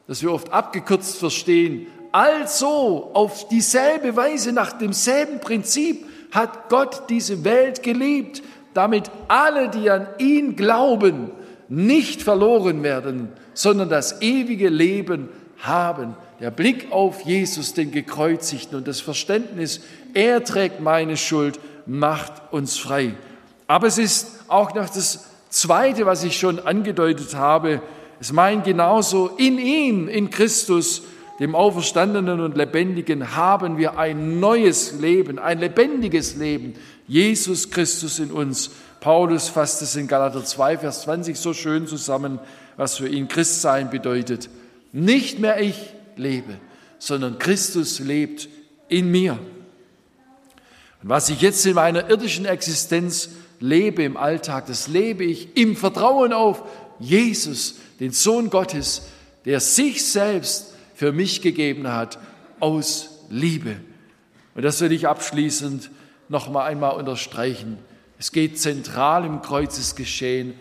das 0.08 0.20
wir 0.20 0.32
oft 0.32 0.52
abgekürzt 0.52 1.16
verstehen. 1.16 1.86
Also 2.12 3.11
auf 3.14 3.48
dieselbe 3.48 4.16
Weise, 4.16 4.52
nach 4.52 4.72
demselben 4.72 5.40
Prinzip 5.40 6.06
hat 6.32 6.68
Gott 6.68 7.04
diese 7.08 7.44
Welt 7.44 7.82
geliebt, 7.82 8.42
damit 8.74 9.11
alle, 9.28 9.68
die 9.68 9.90
an 9.90 10.06
ihn 10.18 10.56
glauben, 10.56 11.30
nicht 11.68 12.22
verloren 12.22 12.82
werden, 12.82 13.28
sondern 13.54 13.88
das 13.88 14.22
ewige 14.22 14.68
Leben 14.68 15.28
haben. 15.58 16.16
Der 16.40 16.50
Blick 16.50 16.90
auf 16.90 17.20
Jesus, 17.22 17.74
den 17.74 17.90
Gekreuzigten 17.90 18.76
und 18.78 18.88
das 18.88 19.00
Verständnis, 19.00 19.80
er 20.14 20.42
trägt 20.42 20.80
meine 20.80 21.16
Schuld, 21.16 21.61
macht 21.86 22.32
uns 22.50 22.78
frei. 22.78 23.14
Aber 23.66 23.86
es 23.86 23.98
ist 23.98 24.40
auch 24.48 24.74
noch 24.74 24.88
das 24.88 25.26
Zweite, 25.50 26.06
was 26.06 26.24
ich 26.24 26.38
schon 26.38 26.58
angedeutet 26.58 27.34
habe. 27.34 27.82
Es 28.20 28.32
meint 28.32 28.64
genauso, 28.64 29.28
in 29.36 29.58
ihm, 29.58 30.08
in 30.08 30.30
Christus, 30.30 31.02
dem 31.41 31.55
Auferstandenen 31.55 32.41
und 32.41 32.57
Lebendigen, 32.57 33.34
haben 33.34 33.78
wir 33.78 33.99
ein 33.99 34.38
neues 34.41 34.93
Leben, 35.01 35.38
ein 35.38 35.59
lebendiges 35.59 36.36
Leben. 36.36 36.74
Jesus 37.09 37.70
Christus 37.70 38.18
in 38.18 38.30
uns. 38.30 38.70
Paulus 39.01 39.49
fasst 39.49 39.80
es 39.80 39.97
in 39.97 40.07
Galater 40.07 40.45
2, 40.45 40.78
Vers 40.78 41.03
20 41.03 41.38
so 41.38 41.55
schön 41.55 41.86
zusammen, 41.86 42.38
was 42.76 42.99
für 42.99 43.09
ihn 43.09 43.26
Christsein 43.26 43.88
bedeutet. 43.88 44.51
Nicht 44.93 45.38
mehr 45.38 45.61
ich 45.61 45.95
lebe, 46.16 46.61
sondern 46.99 47.38
Christus 47.38 48.01
lebt 48.01 48.49
in 48.88 49.11
mir. 49.11 49.38
Und 51.03 51.09
was 51.09 51.30
ich 51.30 51.41
jetzt 51.41 51.64
in 51.64 51.74
meiner 51.74 52.11
irdischen 52.11 52.45
Existenz 52.45 53.30
lebe 53.61 54.03
im 54.03 54.18
Alltag, 54.18 54.66
das 54.66 54.88
lebe 54.88 55.24
ich 55.24 55.57
im 55.57 55.74
Vertrauen 55.74 56.34
auf 56.34 56.64
Jesus, 56.99 57.76
den 57.99 58.12
Sohn 58.12 58.51
Gottes, 58.51 59.05
der 59.47 59.61
sich 59.61 60.05
selbst 60.05 60.74
für 61.01 61.12
mich 61.12 61.40
gegeben 61.40 61.90
hat, 61.90 62.18
aus 62.61 63.24
Liebe. 63.30 63.76
Und 64.55 64.62
das 64.66 64.82
will 64.82 64.92
ich 64.92 65.09
abschließend 65.09 65.90
noch 66.28 66.51
mal 66.51 66.66
einmal 66.66 66.94
unterstreichen. 66.94 67.78
Es 68.18 68.32
geht 68.32 68.61
zentral 68.61 69.24
im 69.24 69.40
Kreuzesgeschehen 69.40 70.53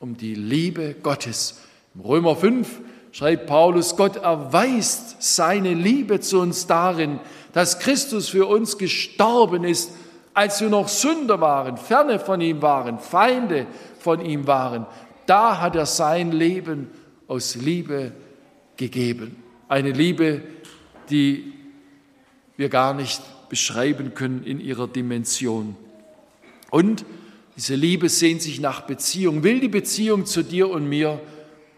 um 0.00 0.16
die 0.16 0.34
Liebe 0.34 0.96
Gottes. 1.00 1.60
Im 1.94 2.00
Römer 2.00 2.34
5 2.34 2.80
schreibt 3.12 3.46
Paulus, 3.46 3.94
Gott 3.94 4.16
erweist 4.16 5.22
seine 5.22 5.74
Liebe 5.74 6.18
zu 6.18 6.40
uns 6.40 6.66
darin, 6.66 7.20
dass 7.52 7.78
Christus 7.78 8.28
für 8.28 8.46
uns 8.46 8.78
gestorben 8.78 9.62
ist, 9.62 9.92
als 10.34 10.60
wir 10.60 10.70
noch 10.70 10.88
Sünder 10.88 11.40
waren, 11.40 11.76
ferne 11.76 12.18
von 12.18 12.40
ihm 12.40 12.62
waren, 12.62 12.98
Feinde 12.98 13.68
von 14.00 14.20
ihm 14.20 14.48
waren. 14.48 14.86
Da 15.26 15.60
hat 15.60 15.76
er 15.76 15.86
sein 15.86 16.32
Leben 16.32 16.90
aus 17.28 17.54
Liebe 17.54 18.10
gegeben. 18.76 19.43
Eine 19.68 19.92
Liebe, 19.92 20.42
die 21.10 21.52
wir 22.56 22.68
gar 22.68 22.94
nicht 22.94 23.22
beschreiben 23.48 24.14
können 24.14 24.44
in 24.44 24.60
ihrer 24.60 24.88
Dimension. 24.88 25.76
Und 26.70 27.04
diese 27.56 27.74
Liebe 27.74 28.08
sehnt 28.08 28.42
sich 28.42 28.60
nach 28.60 28.82
Beziehung, 28.82 29.42
will 29.42 29.60
die 29.60 29.68
Beziehung 29.68 30.26
zu 30.26 30.42
dir 30.42 30.68
und 30.70 30.88
mir. 30.88 31.20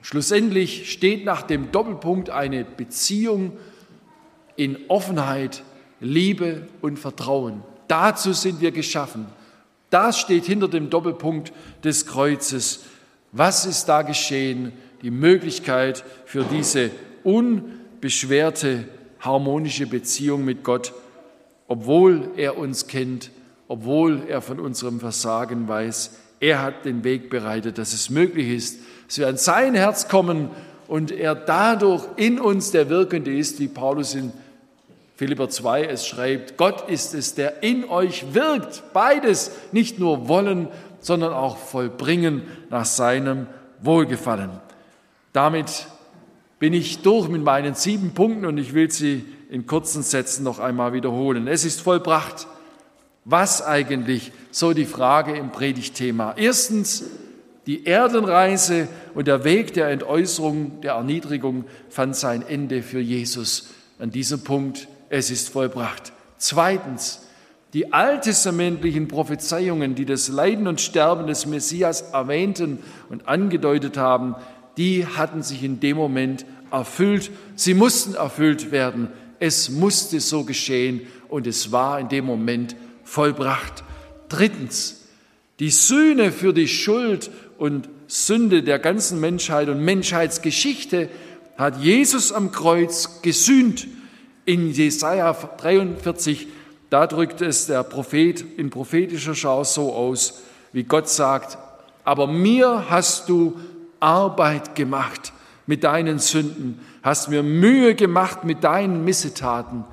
Schlussendlich 0.00 0.90
steht 0.90 1.24
nach 1.24 1.42
dem 1.42 1.70
Doppelpunkt 1.70 2.30
eine 2.30 2.64
Beziehung 2.64 3.52
in 4.56 4.78
Offenheit, 4.88 5.62
Liebe 6.00 6.66
und 6.80 6.98
Vertrauen. 6.98 7.62
Dazu 7.88 8.32
sind 8.32 8.60
wir 8.60 8.72
geschaffen. 8.72 9.26
Das 9.90 10.18
steht 10.18 10.46
hinter 10.46 10.68
dem 10.68 10.90
Doppelpunkt 10.90 11.52
des 11.84 12.06
Kreuzes. 12.06 12.84
Was 13.32 13.66
ist 13.66 13.86
da 13.86 14.02
geschehen? 14.02 14.72
Die 15.02 15.10
Möglichkeit 15.10 16.04
für 16.24 16.44
diese 16.44 16.90
unbeschwerte, 17.26 18.84
harmonische 19.18 19.86
Beziehung 19.86 20.44
mit 20.44 20.62
Gott, 20.62 20.94
obwohl 21.66 22.30
er 22.36 22.56
uns 22.56 22.86
kennt, 22.86 23.30
obwohl 23.66 24.22
er 24.28 24.40
von 24.40 24.60
unserem 24.60 25.00
Versagen 25.00 25.66
weiß. 25.66 26.18
Er 26.38 26.62
hat 26.62 26.84
den 26.84 27.02
Weg 27.02 27.28
bereitet, 27.28 27.78
dass 27.78 27.92
es 27.92 28.10
möglich 28.10 28.48
ist, 28.50 28.78
dass 29.08 29.18
wir 29.18 29.26
an 29.26 29.36
sein 29.38 29.74
Herz 29.74 30.06
kommen 30.08 30.50
und 30.86 31.10
er 31.10 31.34
dadurch 31.34 32.06
in 32.14 32.38
uns 32.38 32.70
der 32.70 32.88
Wirkende 32.88 33.36
ist, 33.36 33.58
wie 33.58 33.68
Paulus 33.68 34.14
in 34.14 34.32
Philipper 35.16 35.48
2 35.48 35.84
es 35.86 36.06
schreibt, 36.06 36.56
Gott 36.56 36.88
ist 36.88 37.12
es, 37.12 37.34
der 37.34 37.64
in 37.64 37.88
euch 37.88 38.34
wirkt, 38.34 38.84
beides, 38.92 39.50
nicht 39.72 39.98
nur 39.98 40.28
wollen, 40.28 40.68
sondern 41.00 41.32
auch 41.32 41.56
vollbringen 41.56 42.42
nach 42.70 42.84
seinem 42.84 43.46
Wohlgefallen. 43.80 44.50
Damit 45.32 45.88
bin 46.58 46.72
ich 46.72 47.02
durch 47.02 47.28
mit 47.28 47.42
meinen 47.42 47.74
sieben 47.74 48.12
Punkten 48.12 48.46
und 48.46 48.58
ich 48.58 48.74
will 48.74 48.90
sie 48.90 49.24
in 49.50 49.66
kurzen 49.66 50.02
Sätzen 50.02 50.42
noch 50.44 50.58
einmal 50.58 50.92
wiederholen. 50.92 51.46
Es 51.46 51.64
ist 51.64 51.80
vollbracht. 51.80 52.46
Was 53.24 53.62
eigentlich? 53.62 54.32
So 54.50 54.72
die 54.72 54.84
Frage 54.84 55.36
im 55.36 55.50
Predigtthema. 55.50 56.34
Erstens, 56.36 57.04
die 57.66 57.84
Erdenreise 57.84 58.88
und 59.14 59.26
der 59.26 59.42
Weg 59.44 59.74
der 59.74 59.88
Entäußerung, 59.88 60.80
der 60.80 60.92
Erniedrigung 60.92 61.64
fand 61.88 62.14
sein 62.14 62.44
Ende 62.46 62.82
für 62.82 63.00
Jesus. 63.00 63.70
An 63.98 64.10
diesem 64.10 64.44
Punkt 64.44 64.88
es 65.08 65.30
ist 65.30 65.50
vollbracht. 65.50 66.12
Zweitens, 66.38 67.22
die 67.72 67.92
alttestamentlichen 67.92 69.08
Prophezeiungen, 69.08 69.94
die 69.94 70.04
das 70.04 70.28
Leiden 70.28 70.68
und 70.68 70.80
Sterben 70.80 71.26
des 71.26 71.46
Messias 71.46 72.12
erwähnten 72.12 72.78
und 73.10 73.28
angedeutet 73.28 73.96
haben, 73.96 74.36
die 74.76 75.06
hatten 75.06 75.42
sich 75.42 75.62
in 75.62 75.80
dem 75.80 75.96
Moment 75.96 76.44
erfüllt. 76.70 77.30
Sie 77.54 77.74
mussten 77.74 78.14
erfüllt 78.14 78.70
werden. 78.72 79.08
Es 79.38 79.70
musste 79.70 80.20
so 80.20 80.44
geschehen 80.44 81.02
und 81.28 81.46
es 81.46 81.72
war 81.72 82.00
in 82.00 82.08
dem 82.08 82.24
Moment 82.24 82.76
vollbracht. 83.04 83.84
Drittens, 84.28 85.06
die 85.58 85.70
Sühne 85.70 86.32
für 86.32 86.52
die 86.52 86.68
Schuld 86.68 87.30
und 87.58 87.88
Sünde 88.08 88.62
der 88.62 88.78
ganzen 88.78 89.20
Menschheit 89.20 89.68
und 89.68 89.84
Menschheitsgeschichte 89.84 91.08
hat 91.56 91.80
Jesus 91.80 92.32
am 92.32 92.52
Kreuz 92.52 93.22
gesühnt 93.22 93.86
in 94.44 94.70
Jesaja 94.70 95.32
43, 95.32 96.46
da 96.88 97.06
drückt 97.06 97.40
es 97.40 97.66
der 97.66 97.82
Prophet 97.82 98.44
in 98.56 98.70
prophetischer 98.70 99.34
Schau 99.34 99.64
so 99.64 99.92
aus, 99.92 100.42
wie 100.72 100.84
Gott 100.84 101.08
sagt, 101.08 101.58
aber 102.04 102.28
mir 102.28 102.86
hast 102.88 103.28
du 103.28 103.58
Arbeit 104.00 104.74
gemacht 104.74 105.32
mit 105.66 105.84
deinen 105.84 106.18
Sünden, 106.18 106.80
hast 107.02 107.28
mir 107.28 107.42
Mühe 107.42 107.94
gemacht 107.94 108.44
mit 108.44 108.64
deinen 108.64 109.04
Missetaten. 109.04 109.84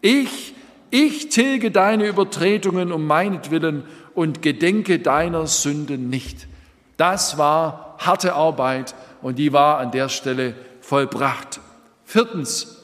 Ich, 0.00 0.54
ich 0.90 1.28
tilge 1.30 1.70
deine 1.70 2.06
Übertretungen 2.06 2.92
um 2.92 3.06
meinetwillen 3.06 3.84
und 4.14 4.42
gedenke 4.42 4.98
deiner 4.98 5.46
Sünden 5.46 6.10
nicht. 6.10 6.46
Das 6.96 7.38
war 7.38 7.96
harte 7.98 8.34
Arbeit 8.34 8.94
und 9.22 9.38
die 9.38 9.52
war 9.52 9.78
an 9.78 9.90
der 9.90 10.08
Stelle 10.08 10.54
vollbracht. 10.80 11.60
Viertens, 12.04 12.78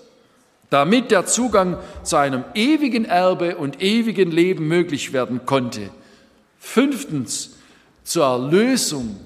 damit 0.70 1.10
der 1.10 1.26
Zugang 1.26 1.78
zu 2.02 2.16
einem 2.16 2.44
ewigen 2.54 3.04
Erbe 3.04 3.56
und 3.56 3.82
ewigen 3.82 4.30
Leben 4.30 4.68
möglich 4.68 5.12
werden 5.12 5.44
konnte. 5.44 5.90
Fünftens, 6.58 7.56
zur 8.04 8.24
Erlösung 8.24 9.16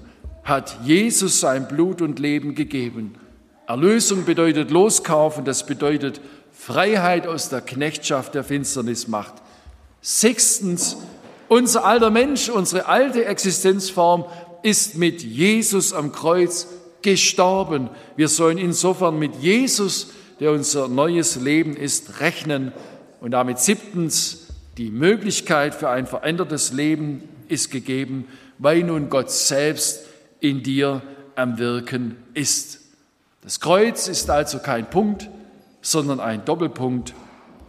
hat 0.42 0.78
Jesus 0.84 1.40
sein 1.40 1.68
Blut 1.68 2.02
und 2.02 2.18
Leben 2.18 2.54
gegeben. 2.54 3.14
Erlösung 3.66 4.24
bedeutet 4.24 4.70
Loskaufen, 4.70 5.44
das 5.44 5.66
bedeutet 5.66 6.20
Freiheit 6.52 7.26
aus 7.26 7.48
der 7.48 7.60
Knechtschaft 7.60 8.34
der 8.34 8.44
Finsternismacht. 8.44 9.34
Sechstens, 10.00 10.96
unser 11.48 11.84
alter 11.84 12.10
Mensch, 12.10 12.48
unsere 12.48 12.86
alte 12.86 13.24
Existenzform 13.24 14.24
ist 14.62 14.96
mit 14.96 15.22
Jesus 15.22 15.92
am 15.92 16.12
Kreuz 16.12 16.66
gestorben. 17.02 17.88
Wir 18.16 18.28
sollen 18.28 18.58
insofern 18.58 19.18
mit 19.18 19.36
Jesus 19.36 20.08
der 20.42 20.50
unser 20.50 20.88
neues 20.88 21.36
Leben 21.36 21.76
ist, 21.76 22.18
rechnen. 22.20 22.72
Und 23.20 23.30
damit 23.30 23.60
siebtens, 23.60 24.48
die 24.76 24.90
Möglichkeit 24.90 25.72
für 25.72 25.88
ein 25.88 26.08
verändertes 26.08 26.72
Leben 26.72 27.28
ist 27.46 27.70
gegeben, 27.70 28.26
weil 28.58 28.82
nun 28.82 29.08
Gott 29.08 29.30
selbst 29.30 30.00
in 30.42 30.62
dir 30.62 31.02
am 31.36 31.58
Wirken 31.58 32.16
ist. 32.34 32.80
Das 33.42 33.60
Kreuz 33.60 34.08
ist 34.08 34.28
also 34.28 34.58
kein 34.58 34.90
Punkt, 34.90 35.30
sondern 35.80 36.20
ein 36.20 36.44
Doppelpunkt. 36.44 37.14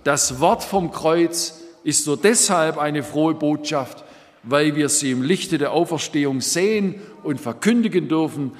Das 0.03 0.39
Wort 0.39 0.63
vom 0.63 0.91
Kreuz 0.91 1.61
ist 1.83 2.07
nur 2.07 2.17
deshalb 2.17 2.77
eine 2.77 3.03
frohe 3.03 3.35
Botschaft, 3.35 4.03
weil 4.43 4.75
wir 4.75 4.89
sie 4.89 5.11
im 5.11 5.21
Lichte 5.21 5.57
der 5.57 5.71
Auferstehung 5.71 6.41
sehen 6.41 6.95
und 7.23 7.39
verkündigen 7.39 8.07
dürfen. 8.07 8.51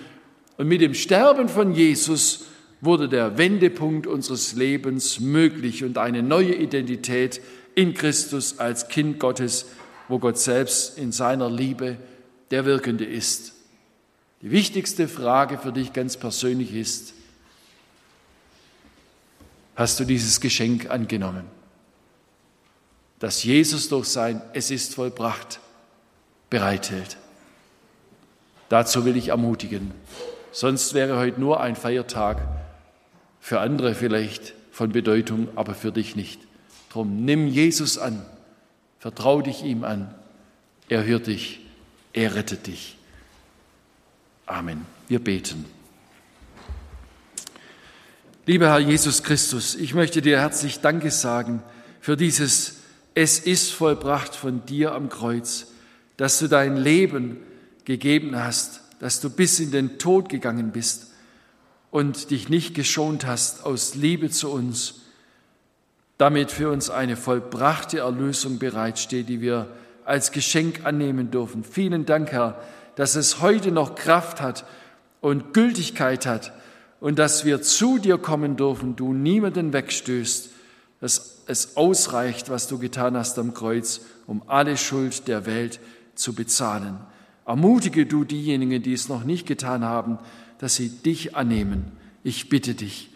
Und 0.57 0.68
mit 0.68 0.82
dem 0.82 0.93
Sterben 0.93 1.49
von 1.49 1.74
Jesus 1.74 2.45
wurde 2.82 3.09
der 3.09 3.38
Wendepunkt 3.38 4.07
unseres 4.07 4.53
Lebens 4.53 5.20
möglich 5.20 5.84
und 5.84 5.97
eine 5.97 6.22
neue 6.22 6.53
Identität 6.53 7.41
in 7.76 7.93
Christus 7.93 8.59
als 8.59 8.88
Kind 8.88 9.20
Gottes, 9.20 9.66
wo 10.07 10.20
Gott 10.20 10.38
selbst 10.38 10.97
in 10.97 11.11
seiner 11.11 11.49
Liebe 11.49 11.97
der 12.51 12.66
Wirkende 12.66 13.05
ist. 13.05 13.52
Die 14.43 14.51
wichtigste 14.51 15.07
Frage 15.07 15.57
für 15.57 15.71
dich 15.71 15.93
ganz 15.93 16.17
persönlich 16.17 16.73
ist, 16.73 17.13
hast 19.73 20.01
du 20.01 20.03
dieses 20.03 20.41
Geschenk 20.41 20.89
angenommen, 20.89 21.45
dass 23.19 23.45
Jesus 23.45 23.87
durch 23.87 24.09
sein 24.09 24.41
Es 24.51 24.69
ist 24.69 24.95
vollbracht 24.95 25.61
bereithält? 26.49 27.15
Dazu 28.67 29.05
will 29.05 29.15
ich 29.15 29.29
ermutigen. 29.29 29.91
Sonst 30.51 30.93
wäre 30.93 31.17
heute 31.17 31.39
nur 31.39 31.61
ein 31.61 31.77
Feiertag 31.77 32.45
für 33.39 33.61
andere 33.61 33.95
vielleicht 33.95 34.55
von 34.71 34.91
Bedeutung, 34.91 35.47
aber 35.55 35.73
für 35.73 35.93
dich 35.93 36.17
nicht. 36.17 36.41
Drum 36.91 37.23
nimm 37.23 37.47
Jesus 37.47 37.97
an, 37.97 38.25
vertrau 38.99 39.41
dich 39.41 39.63
ihm 39.63 39.85
an. 39.85 40.13
Er 40.89 41.05
hört 41.05 41.27
dich, 41.27 41.61
er 42.11 42.35
rettet 42.35 42.67
dich. 42.67 42.97
Amen. 44.45 44.85
Wir 45.07 45.23
beten. 45.23 45.65
Lieber 48.45 48.67
Herr 48.67 48.79
Jesus 48.79 49.23
Christus, 49.23 49.73
ich 49.73 49.93
möchte 49.93 50.21
dir 50.21 50.39
herzlich 50.39 50.81
Danke 50.81 51.11
sagen 51.11 51.63
für 52.01 52.17
dieses 52.17 52.79
Es 53.13 53.39
ist 53.39 53.71
vollbracht 53.71 54.35
von 54.35 54.65
dir 54.65 54.93
am 54.93 55.07
Kreuz, 55.07 55.67
dass 56.17 56.39
du 56.39 56.49
dein 56.49 56.75
Leben 56.75 57.37
gegeben 57.85 58.35
hast, 58.35 58.81
dass 58.99 59.21
du 59.21 59.29
bis 59.29 59.61
in 59.61 59.71
den 59.71 59.97
Tod 59.97 60.27
gegangen 60.27 60.71
bist 60.71 61.07
und 61.89 62.29
dich 62.29 62.49
nicht 62.49 62.73
geschont 62.73 63.25
hast 63.25 63.65
aus 63.65 63.95
Liebe 63.95 64.29
zu 64.29 64.51
uns, 64.51 64.95
damit 66.17 66.51
für 66.51 66.69
uns 66.69 66.89
eine 66.89 67.15
vollbrachte 67.15 67.99
Erlösung 67.99 68.59
bereitsteht, 68.59 69.29
die 69.29 69.39
wir 69.39 69.69
als 70.03 70.33
Geschenk 70.33 70.85
annehmen 70.85 71.31
dürfen. 71.31 71.63
Vielen 71.63 72.05
Dank, 72.05 72.33
Herr, 72.33 72.61
dass 72.95 73.15
es 73.15 73.41
heute 73.41 73.71
noch 73.71 73.95
Kraft 73.95 74.41
hat 74.41 74.65
und 75.21 75.53
Gültigkeit 75.53 76.25
hat 76.25 76.53
und 76.99 77.19
dass 77.19 77.45
wir 77.45 77.61
zu 77.61 77.97
dir 77.97 78.17
kommen 78.17 78.55
dürfen, 78.55 78.95
du 78.95 79.13
niemanden 79.13 79.73
wegstößt, 79.73 80.49
dass 80.99 81.41
es 81.47 81.75
ausreicht, 81.75 82.49
was 82.49 82.67
du 82.67 82.77
getan 82.77 83.17
hast 83.17 83.37
am 83.37 83.53
Kreuz, 83.53 84.01
um 84.25 84.41
alle 84.47 84.77
Schuld 84.77 85.27
der 85.27 85.45
Welt 85.45 85.79
zu 86.15 86.33
bezahlen. 86.33 86.97
Ermutige 87.45 88.05
du 88.05 88.23
diejenigen, 88.23 88.81
die 88.81 88.93
es 88.93 89.09
noch 89.09 89.23
nicht 89.23 89.45
getan 89.45 89.83
haben, 89.83 90.17
dass 90.59 90.75
sie 90.75 90.89
dich 90.89 91.35
annehmen. 91.35 91.91
Ich 92.23 92.47
bitte 92.47 92.73
dich. 92.73 93.09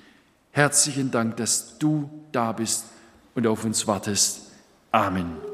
Herzlichen 0.52 1.12
Dank, 1.12 1.38
dass 1.38 1.78
du 1.78 2.10
da 2.34 2.52
bist 2.52 2.86
und 3.36 3.48
auf 3.48 3.64
uns 3.64 3.88
wartest. 3.88 4.52
Amen. 4.92 5.47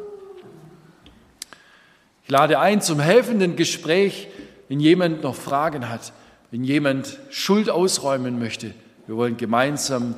Lade 2.33 2.57
ein 2.57 2.81
zum 2.81 2.99
helfenden 2.99 3.55
Gespräch, 3.55 4.27
wenn 4.67 4.79
jemand 4.79 5.21
noch 5.21 5.35
Fragen 5.35 5.87
hat, 5.87 6.13
wenn 6.49 6.63
jemand 6.63 7.19
Schuld 7.29 7.69
ausräumen 7.69 8.39
möchte. 8.39 8.73
Wir 9.05 9.15
wollen 9.17 9.37
gemeinsam 9.37 10.15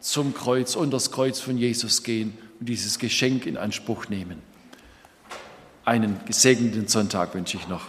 zum 0.00 0.32
Kreuz, 0.32 0.74
unter 0.74 0.96
das 0.96 1.10
Kreuz 1.10 1.38
von 1.38 1.58
Jesus 1.58 2.02
gehen 2.02 2.32
und 2.60 2.70
dieses 2.70 2.98
Geschenk 2.98 3.44
in 3.44 3.58
Anspruch 3.58 4.08
nehmen. 4.08 4.40
Einen 5.84 6.18
gesegneten 6.24 6.88
Sonntag 6.88 7.34
wünsche 7.34 7.58
ich 7.58 7.68
noch. 7.68 7.88